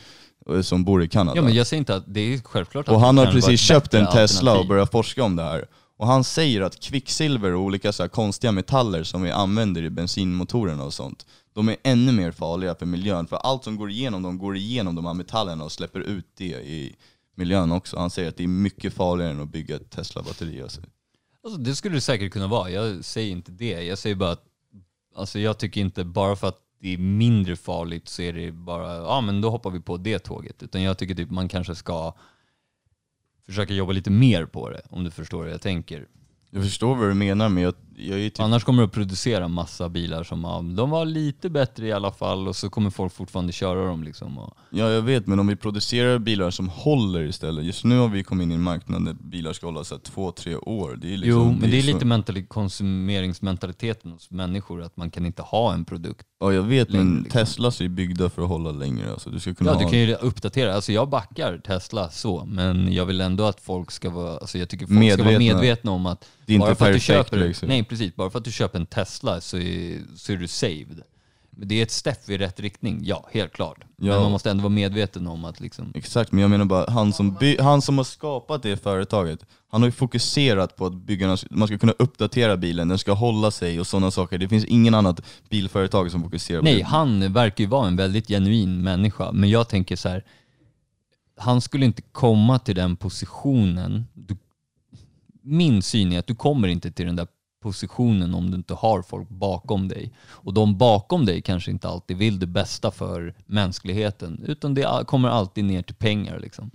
[0.62, 1.36] som bor i Kanada.
[1.36, 3.94] Ja men jag säger inte att det är självklart att Och han har precis köpt
[3.94, 5.68] en Tesla och börjat forska om det här.
[5.98, 10.84] Och han säger att kvicksilver och olika så konstiga metaller som vi använder i bensinmotorerna
[10.84, 13.26] och sånt, de är ännu mer farliga för miljön.
[13.26, 16.44] För allt som går igenom dem går igenom de här metallerna och släpper ut det
[16.44, 16.96] i
[17.34, 17.98] miljön också.
[17.98, 20.62] Han säger att det är mycket farligare än att bygga ett Tesla-batteri.
[20.62, 20.80] Alltså.
[21.44, 23.82] Alltså, det skulle det säkert kunna vara, jag säger inte det.
[23.82, 24.44] Jag säger bara att
[25.16, 28.96] alltså, jag tycker inte bara för att det är mindre farligt så är det bara,
[28.96, 30.62] ja men då hoppar vi på det tåget.
[30.62, 32.14] Utan jag tycker typ man kanske ska
[33.46, 36.06] försöka jobba lite mer på det, om du förstår hur jag tänker.
[36.50, 39.48] Jag förstår vad du menar men jag, jag är typ Annars kommer du att producera
[39.48, 43.12] massa bilar som, ja, de var lite bättre i alla fall och så kommer folk
[43.12, 44.38] fortfarande köra dem liksom.
[44.38, 47.64] Och, Ja jag vet, men om vi producerar bilar som håller istället.
[47.64, 50.32] Just nu har vi kommit in i en marknad där bilar ska hålla så två,
[50.32, 50.98] tre år.
[51.02, 55.10] Det är liksom, jo, men det är så- lite mentali- konsumeringsmentaliteten hos människor, att man
[55.10, 57.40] kan inte ha en produkt Ja jag vet, men längre, liksom.
[57.40, 59.12] Teslas är byggda för att hålla längre.
[59.12, 60.74] Alltså, du ska kunna Ja, du kan ju uppdatera.
[60.74, 64.68] Alltså jag backar Tesla så, men jag vill ändå att folk ska vara, alltså jag
[64.68, 65.60] tycker folk ska vara Medvetna.
[65.60, 67.68] medvetna om att Det är inte bara du perfekt, köper, liksom.
[67.68, 71.02] nej precis, bara för att du köper en Tesla så är, så är du saved.
[71.58, 73.78] Det är ett step i rätt riktning, ja helt klart.
[73.96, 74.12] Ja.
[74.12, 77.12] Men man måste ändå vara medveten om att liksom, Exakt, men jag menar bara han
[77.12, 81.68] som, han som har skapat det företaget, han har ju fokuserat på att byggarna, man
[81.68, 84.38] ska kunna uppdatera bilen, den ska hålla sig och sådana saker.
[84.38, 86.82] Det finns ingen annat bilföretag som fokuserar på nej det.
[86.82, 90.24] han verkar ju vara en väldigt genuin människa, men jag tänker så här.
[91.36, 94.36] han skulle inte komma till den positionen, du,
[95.46, 97.26] min syn är att du kommer inte till den där
[97.62, 100.12] positionen om du inte har folk bakom dig.
[100.28, 105.28] Och de bakom dig kanske inte alltid vill det bästa för mänskligheten, utan det kommer
[105.28, 106.70] alltid ner till pengar liksom.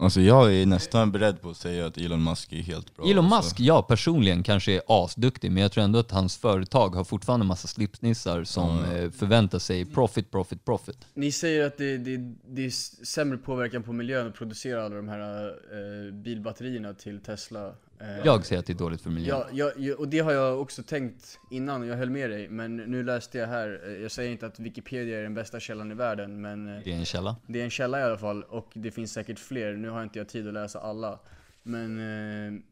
[0.00, 3.10] Alltså jag är nästan beredd på att säga att Elon Musk är helt bra.
[3.10, 3.48] Elon alltså.
[3.48, 7.46] Musk, ja personligen kanske är asduktig, men jag tror ändå att hans företag har fortfarande
[7.46, 10.98] massa slipsnissar som eh, förväntar sig profit, profit, profit.
[11.14, 12.70] Ni säger att det, det, det är
[13.04, 17.72] sämre påverkan på miljön att producera alla de här eh, bilbatterierna till Tesla.
[18.00, 19.42] Eh, Jag säger att det är dåligt för miljön.
[19.52, 23.02] Ja, jag, och det har jag också tänkt innan jag höll med dig, men nu
[23.02, 26.40] läste jag här, eh, jag säger inte att Wikipedia är den bästa källan i världen,
[26.40, 27.36] men eh, Det är en källa.
[27.46, 30.18] det är en källa i alla fall, och det finns säkert fler, nu har inte
[30.18, 31.18] jag tid att läsa alla.
[31.62, 32.62] Men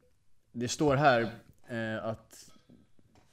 [0.52, 1.30] det står här
[2.02, 2.50] att,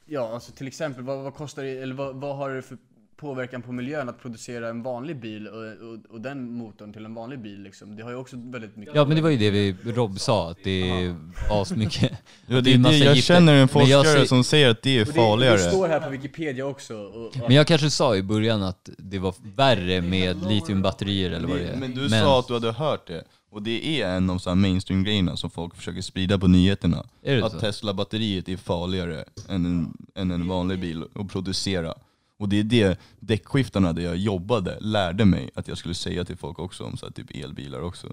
[0.05, 2.77] ja alltså till exempel, vad, vad kostar det, eller vad, vad har det för
[3.23, 7.13] påverkan på miljön att producera en vanlig bil och, och, och den motorn till en
[7.13, 7.95] vanlig bil liksom?
[7.95, 10.51] Det har ju också väldigt mycket Ja men det var ju det vi, Rob sa,
[10.51, 11.15] att det är
[11.49, 12.11] asmycket.
[12.47, 13.33] Ja, det, det är det, massa jag gifter.
[13.35, 15.57] känner en Men forskare säger- som säger att det är Och det, farligare.
[15.57, 16.95] det står här på Wikipedia också.
[16.95, 21.47] Och, och, Men jag kanske sa i början att det var värre med litiumbatterier eller
[21.47, 21.77] vad det är.
[21.77, 25.49] Men du sa att du hade hört det, och det är en av mainstream-grejerna som
[25.49, 27.05] folk försöker sprida på nyheterna.
[27.43, 27.59] Att?
[27.59, 31.93] Tesla-batteriet är farligare än en, än en vanlig bil att producera.
[32.39, 36.37] Och det är det däckskiftarna där jag jobbade lärde mig att jag skulle säga till
[36.37, 38.07] folk också om så här, typ elbilar också.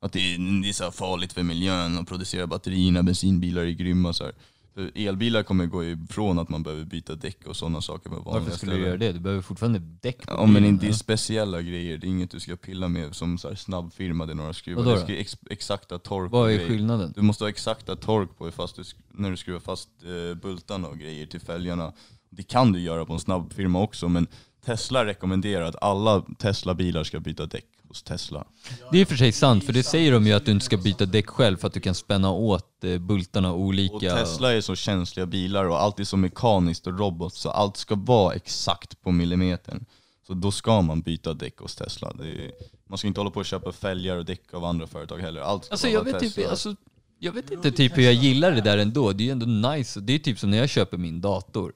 [0.00, 4.12] Att det är, det är så farligt för miljön att producera batterierna, bensinbilar är grymma
[4.12, 4.34] så här.
[4.74, 8.44] För elbilar kommer gå ifrån att man behöver byta däck och sådana saker med vanliga
[8.44, 8.88] Varför skulle du ställen.
[8.88, 9.12] göra det?
[9.12, 12.30] Du behöver fortfarande däck på Ja men bilen, det är speciella grejer, det är inget
[12.30, 14.82] du ska pilla med som så här snabbfirma, det är några skruvar.
[14.82, 15.02] Vadå då?
[15.02, 16.68] ska ex exakta tork Vad är grejer.
[16.68, 17.12] skillnaden?
[17.16, 20.88] Du måste ha exakta tork på fast du, sk- när du skruvar fast eh, bultarna
[20.88, 21.92] och grejer till fälgarna.
[22.36, 24.26] Det kan du göra på en snabbfirma också men
[24.64, 28.46] Tesla rekommenderar att alla Tesla-bilar ska byta däck hos Tesla.
[28.92, 30.64] Det är i och för sig sant, för det säger de ju att du inte
[30.64, 33.94] ska byta däck själv för att du kan spänna åt eh, bultarna olika.
[33.94, 37.76] Och Tesla är så känsliga bilar och allt är så mekaniskt och robot så allt
[37.76, 39.84] ska vara exakt på millimetern.
[40.26, 42.08] Så då ska man byta däck hos Tesla.
[42.08, 42.50] Är,
[42.88, 45.40] man ska inte hålla på och köpa fälgar och däck av andra företag heller.
[45.40, 46.42] Allt ska Alltså vara jag vet, Tesla.
[46.42, 46.76] typ, alltså,
[47.18, 49.12] jag vet inte typ hur jag gillar det där ändå.
[49.12, 50.00] Det är ju ändå nice.
[50.00, 51.72] Det är typ som när jag köper min dator.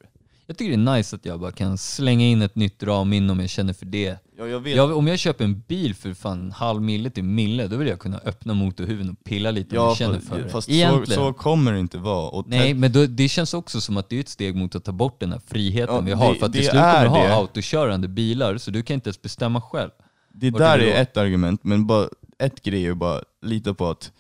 [0.51, 3.40] Jag tycker det är nice att jag bara kan slänga in ett nytt ramminne om
[3.40, 4.16] jag känner för det.
[4.38, 4.76] ja, jag vet.
[4.76, 7.98] Jag, om jag köper en bil för fan halv mille till mille, då vill jag
[7.98, 10.48] kunna öppna motorhuven och pilla lite om ja, jag känner fast, för det.
[10.48, 11.20] fast så, Egentligen.
[11.20, 12.28] så kommer det inte vara.
[12.30, 14.84] Och Nej, men då, det känns också som att det är ett steg mot att
[14.84, 16.32] ta bort den här friheten Ja, vi har.
[16.32, 17.34] det- För att till slut kommer du ha det.
[17.34, 19.90] autokörande bilar, så du kan inte ens bestämma själv.
[20.34, 24.12] Det där är ett argument, men bara ett grej är bara lita på att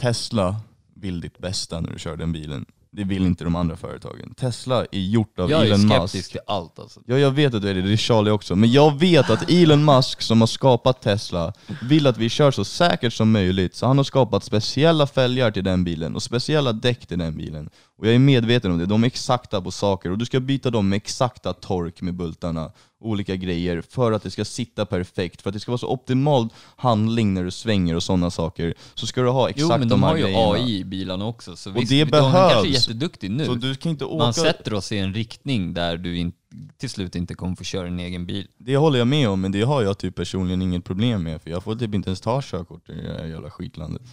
[0.00, 0.56] Tesla
[0.94, 2.66] vill ditt bästa när du kör den bilen.
[2.94, 4.34] Det vill inte de andra företagen.
[4.36, 6.30] Tesla är gjort av Jag är Elon skeptisk Musk.
[6.30, 7.00] till allt alltså.
[7.06, 8.56] Ja, jag vet att du är det, det är Charlie också.
[8.56, 12.64] Men jag vet att Elon Musk som har skapat Tesla vill att vi kör så
[12.64, 13.74] säkert som möjligt.
[13.76, 17.70] Så han har skapat speciella fälgar till den bilen och speciella däck till den bilen.
[17.98, 20.70] Och jag är medveten om det, de är exakta på saker och du ska byta
[20.70, 22.72] dem med exakta tork med bultarna.
[23.00, 26.48] Olika grejer för att det ska sitta perfekt, för att det ska vara så optimal
[26.76, 28.74] handling när du svänger och sådana saker.
[28.94, 30.52] Så ska du ha exakt Jo men de här har ju grejerna.
[30.52, 32.68] AI i bilarna också, så Och visst, det de kanske är behövs.
[32.68, 33.46] jätteduktig nu.
[33.46, 34.24] Så du kan inte åka...
[34.24, 36.32] Man sätter oss i en riktning där du in,
[36.78, 38.48] till slut inte kommer få köra en egen bil.
[38.58, 41.50] Det håller jag med om, men det har jag typ personligen inget problem med för
[41.50, 44.02] jag får typ inte ens ta körkort i det här jävla skitlandet.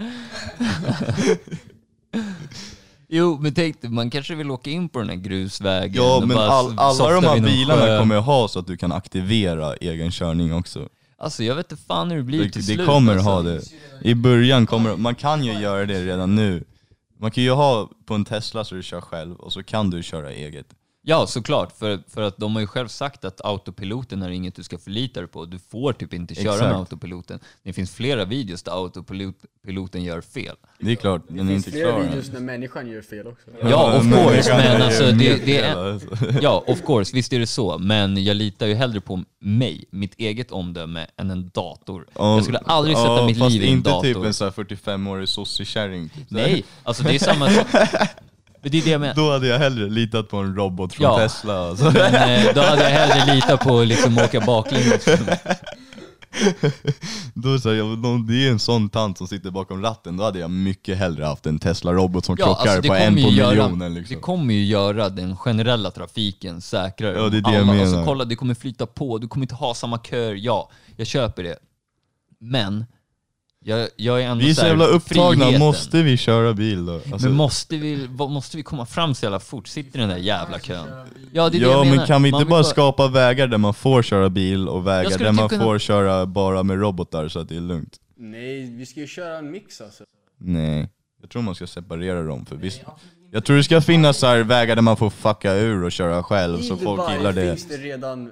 [3.12, 6.28] Jo men tänk dig, man kanske vill åka in på den här grusvägen Ja och
[6.28, 7.98] men bara all, alla softa de här vid någon bilarna sjö.
[7.98, 10.88] kommer ha så att du kan aktivera egen körning också.
[11.18, 13.30] Alltså jag vet inte fan hur det blir Det, till det slut kommer alltså.
[13.30, 13.62] ha det.
[14.02, 16.64] I början kommer man kan ju göra det redan nu.
[17.20, 20.02] Man kan ju ha på en Tesla så du kör själv och så kan du
[20.02, 20.66] köra eget.
[21.10, 24.62] Ja såklart, för, för att de har ju själv sagt att autopiloten är inget du
[24.62, 25.44] ska förlita dig på.
[25.44, 26.62] Du får typ inte köra Exakt.
[26.70, 27.38] med autopiloten.
[27.62, 30.56] Det finns flera videos där autopiloten gör fel.
[30.78, 33.50] Det är klart, den är finns inte flera videos när människan gör fel också.
[33.62, 35.76] Ja, of course, men alltså det, det är...
[35.92, 36.08] alltså.
[36.42, 37.78] Ja, of course, visst är det så.
[37.78, 42.06] Men jag litar ju hellre på mig, mitt eget omdöme, än en dator.
[42.14, 44.02] jag skulle aldrig sätta Ja, mitt fast liv i en inte dator.
[44.14, 46.08] typ en sån här 45-årig sossekärring.
[46.08, 46.30] typ.
[46.30, 47.66] Nej, alltså det är samma sak.
[48.62, 49.14] Men det är det jag menar.
[49.14, 51.18] Då hade jag hellre litat på en robot från Ja.
[51.18, 51.68] Tesla.
[51.68, 51.84] Alltså.
[51.84, 55.04] Men eh, då hade jag hellre litat på att liksom åka baklänges.
[57.34, 60.24] Då så här, jag, om det är en sån tant som sitter bakom ratten, då
[60.24, 63.94] hade jag mycket hellre haft en Tesla-robot som krockar alltså det på en på miljonen.
[63.94, 64.16] Liksom.
[64.16, 67.18] det kommer ju göra den generella trafiken säkrare.
[67.18, 67.80] Ja, det är det jag menar.
[67.80, 70.34] Alltså, kolla, det kommer flyta på, du kommer inte ha samma köer.
[70.34, 71.56] Ja, jag köper det.
[72.38, 72.84] Men,
[73.64, 75.58] jag, jag är ändå Vi är så jävla upptagna, friheten.
[75.60, 76.94] måste vi köra bil då?
[76.94, 79.68] Alltså, Men måste vi, måste vi komma fram så jävla fort?
[79.68, 80.88] Sitter i den där jävla kön?
[81.32, 81.96] Ja, det är det ja jag menar.
[81.96, 84.86] men kan vi Man inte vill bara skapa vägar där man får köra bil och
[84.86, 87.96] vägar där man typ kunna- får köra bara med robotar så att det är lugnt?
[88.16, 90.04] Nej, vi ska ju köra en mix alltså.
[90.38, 90.88] Nej,
[91.20, 92.80] jag tror man ska separera dem för visst
[93.32, 96.22] Jag tror det ska finnas så här vägar där man får fucka ur och köra
[96.22, 98.30] själv så I folk Dubai gillar det finns det redan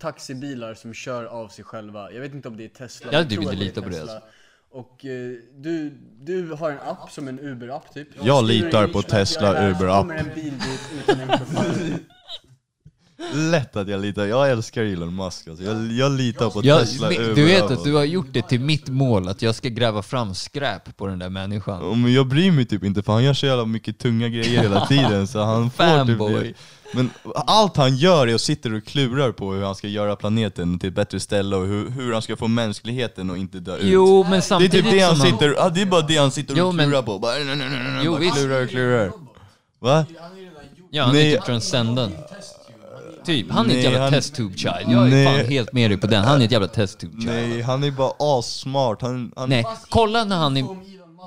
[0.00, 2.12] taxibilar som kör av sig själva.
[2.12, 3.12] Jag vet inte om det är Tesla.
[3.12, 4.12] Jag tror inte är lita på det, Tesla.
[4.12, 4.28] alltså.
[4.78, 8.08] Och eh, du, du har en app som en Uber-app typ.
[8.22, 10.00] Jag litar på Tesla Uber-app.
[10.00, 11.98] kommer en bil dit utan en chaufför.
[13.34, 15.64] Lätt att jag litar, jag älskar Elon Musk alltså.
[15.64, 18.60] jag, jag litar på Jag, Tesla Uber du vet att du har gjort det till
[18.60, 21.80] mitt mål, att jag ska gräva fram skräp på den där människan.
[21.82, 24.62] Ja, Men jag bryr mig typ inte för han gör så jävla mycket tunga grejer
[24.62, 26.56] hela tiden så han får typ
[26.94, 27.10] Men
[27.46, 30.88] allt han gör är att sitta och klurar på hur han ska göra planeten till
[30.88, 34.22] ett bättre ställe och hur, hur han ska få mänskligheten att inte dö ut Jo,
[34.22, 36.54] men Det är samtidigt typ det han sitter, ja, det är bara det han sitter
[36.54, 37.38] och Jo, men- klurar på, bara,
[38.04, 38.34] Jo, bara visst.
[38.36, 39.12] klurar och klurar
[39.80, 40.06] Va?
[40.90, 42.14] Ja, han är typ transcendent.
[43.28, 44.74] Typ, han är ett jävla han- test-tube child.
[44.88, 45.24] Jag är Nej.
[45.26, 46.24] fan helt med dig på den.
[46.24, 47.26] Han är ett jävla test-tube child.
[47.26, 50.66] Nej, han är bara assmart, han, han Nej, kolla när han är...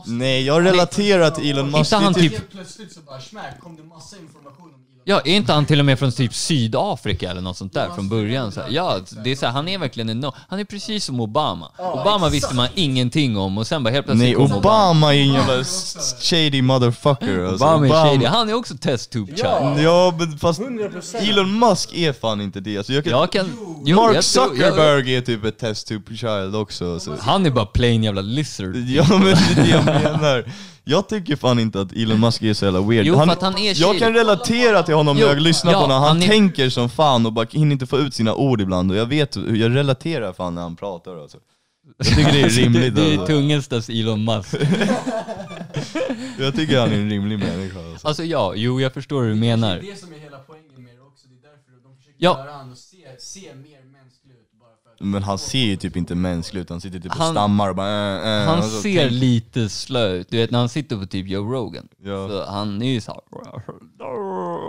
[0.06, 2.52] Nej, jag relaterar till Elon Musk, Inte det är han typ typ...
[2.52, 5.86] Plötsligt så bara smack kom det massa information om Ja, är inte han till och
[5.86, 8.52] med från typ Sydafrika eller något sånt där från början?
[8.52, 11.06] Så här, ja, det är så här, han är verkligen en no Han är precis
[11.06, 11.72] som Obama.
[11.78, 15.34] Obama visste man ingenting om och sen bara helt plötsligt Nej, kom Obama är en
[15.34, 15.64] jävla
[16.22, 17.66] shady motherfucker alltså.
[17.66, 18.26] Obama är shady.
[18.26, 19.86] Han är också test-tube child.
[19.86, 21.30] Ja men fast 100%.
[21.30, 22.78] Elon Musk är fan inte det.
[22.78, 23.46] Alltså, jag kan, Jag kan...
[23.86, 27.00] Jo, Mark jag tror- jag- Zuckerberg är typ ett test tube child också.
[27.00, 27.16] Så.
[27.20, 28.76] Han är bara plain jävla lizard.
[28.76, 30.46] Ja men det är det jag menar.
[30.84, 33.06] Jag tycker fan inte att Elon Musk är så jävla weird.
[33.06, 35.78] Jo, för att han är jag kan relatera till honom Jo, när jag lyssnar ja,
[35.78, 38.36] på honom, han, han är- tänker som fan och bara hinner inte få ut sina
[38.36, 41.38] ord ibland och jag vet, hur- jag relaterar fan när han pratar alltså.
[41.98, 43.26] Jag tycker det är rimligt Det, det är alltså.
[43.28, 44.56] tungelstas Elon Musk.
[46.40, 48.08] Jag tycker han är en rimlig människa alltså.
[48.08, 49.76] Alltså ja, jo jag förstår hur du menar.
[49.78, 52.18] Det är det som är hela poängen med det också, det är därför de försöker
[52.18, 52.38] Ja.
[52.40, 55.76] göra han och se, se mer mänsklig ut bara för att Men han ser ju
[55.76, 58.58] typ inte mänsklig ut, han sitter typ och Han- stammar och bara äh, äh, Han
[58.58, 61.54] och så ser tänk- lite slö ut, du vet när han sitter på typ Joe
[61.54, 61.88] Rogan.
[62.04, 62.28] Ja.
[62.30, 63.22] Så han är ju såhär...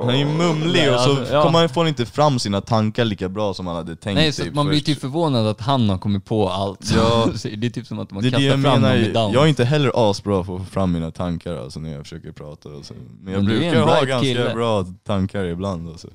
[0.00, 1.42] Han är ju mumlig och så Alltså, ja.
[1.42, 4.32] kommer han, får han inte fram sina tankar lika bra som han hade tänkt Nej,
[4.32, 4.86] så typ att man blir först.
[4.86, 6.92] typ förvånad att han har kommit på allt.
[6.96, 7.28] Ja.
[7.36, 9.02] Så det är typ som att man Det är det kastar jag fram menar, någon
[9.02, 9.32] med down.
[9.32, 12.32] jag är inte heller asbra på att få fram mina tankar alltså, när jag försöker
[12.32, 12.94] prata alltså.
[13.22, 14.54] Men jag Men du är brukar en ha bright ganska kille.
[14.54, 16.08] bra tankar ibland alltså.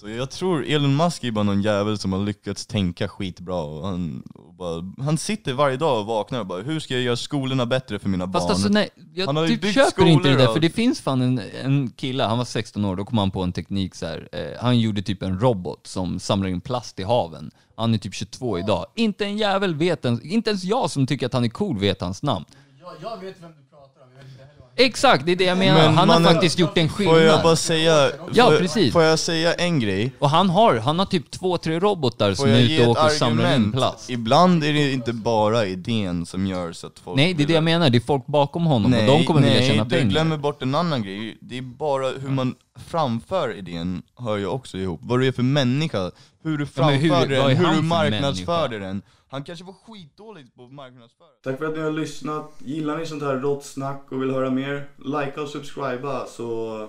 [0.00, 3.86] Så jag tror Elon Musk är bara någon jävel som har lyckats tänka skitbra och
[3.86, 7.16] han, och bara, han sitter varje dag och vaknar och bara hur ska jag göra
[7.16, 8.50] skolorna bättre för mina Fast barn?
[8.54, 8.88] alltså nej,
[9.26, 11.22] Han har jag typ byggt köper inte det skolor där, och- för det finns fan
[11.22, 14.28] en, en kille, han var 16 år, då kom han på en teknik så här.
[14.32, 17.50] Eh, han gjorde typ en robot som samlar in plast i haven.
[17.76, 18.86] Han är typ 22 idag.
[18.94, 22.00] Inte en jävel vet ens, inte ens jag som tycker att han är cool vet
[22.00, 22.44] hans namn.
[22.80, 25.44] jag, jag vet vem du pratar om, jag vet inte heller Exakt, det är det
[25.44, 25.78] jag menar.
[25.86, 27.42] Men han mannen- har faktiskt gjort en Får jag skillnad.
[27.42, 28.92] bara säga, Ja, får, precis.
[28.92, 30.12] får jag säga en grej?
[30.18, 32.90] Och han har, han har typ två, tre robotar som Får är jag ute och
[32.90, 33.74] åker och samlar in argument?
[33.74, 34.10] plast.
[34.10, 37.52] Ibland är det inte bara idén som gör så att folk Nej, det är det
[37.52, 37.90] jag menar.
[37.90, 40.10] Det är folk bakom honom och de kommer vilja tjäna du pengar.
[40.10, 41.38] glömmer bort en annan grej.
[41.40, 45.00] Det är bara hur man framför idén hör ju också ihop.
[45.02, 46.10] Vad du är för människa,
[46.42, 49.02] hur du Ja, hur- framför är den, hur du för marknadsför den.
[49.28, 51.28] Han kanske var skitdålig på marknadsföra.
[51.44, 52.50] Tack för att ni har lyssnat.
[52.58, 54.88] Gillar ni sånt här rått snack och vill höra mer?
[54.96, 56.88] Likea och subscriba så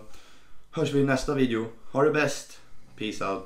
[0.71, 1.65] hörs vi i nästa video.
[1.91, 2.59] Ha det bäst.
[2.97, 3.43] Peace out.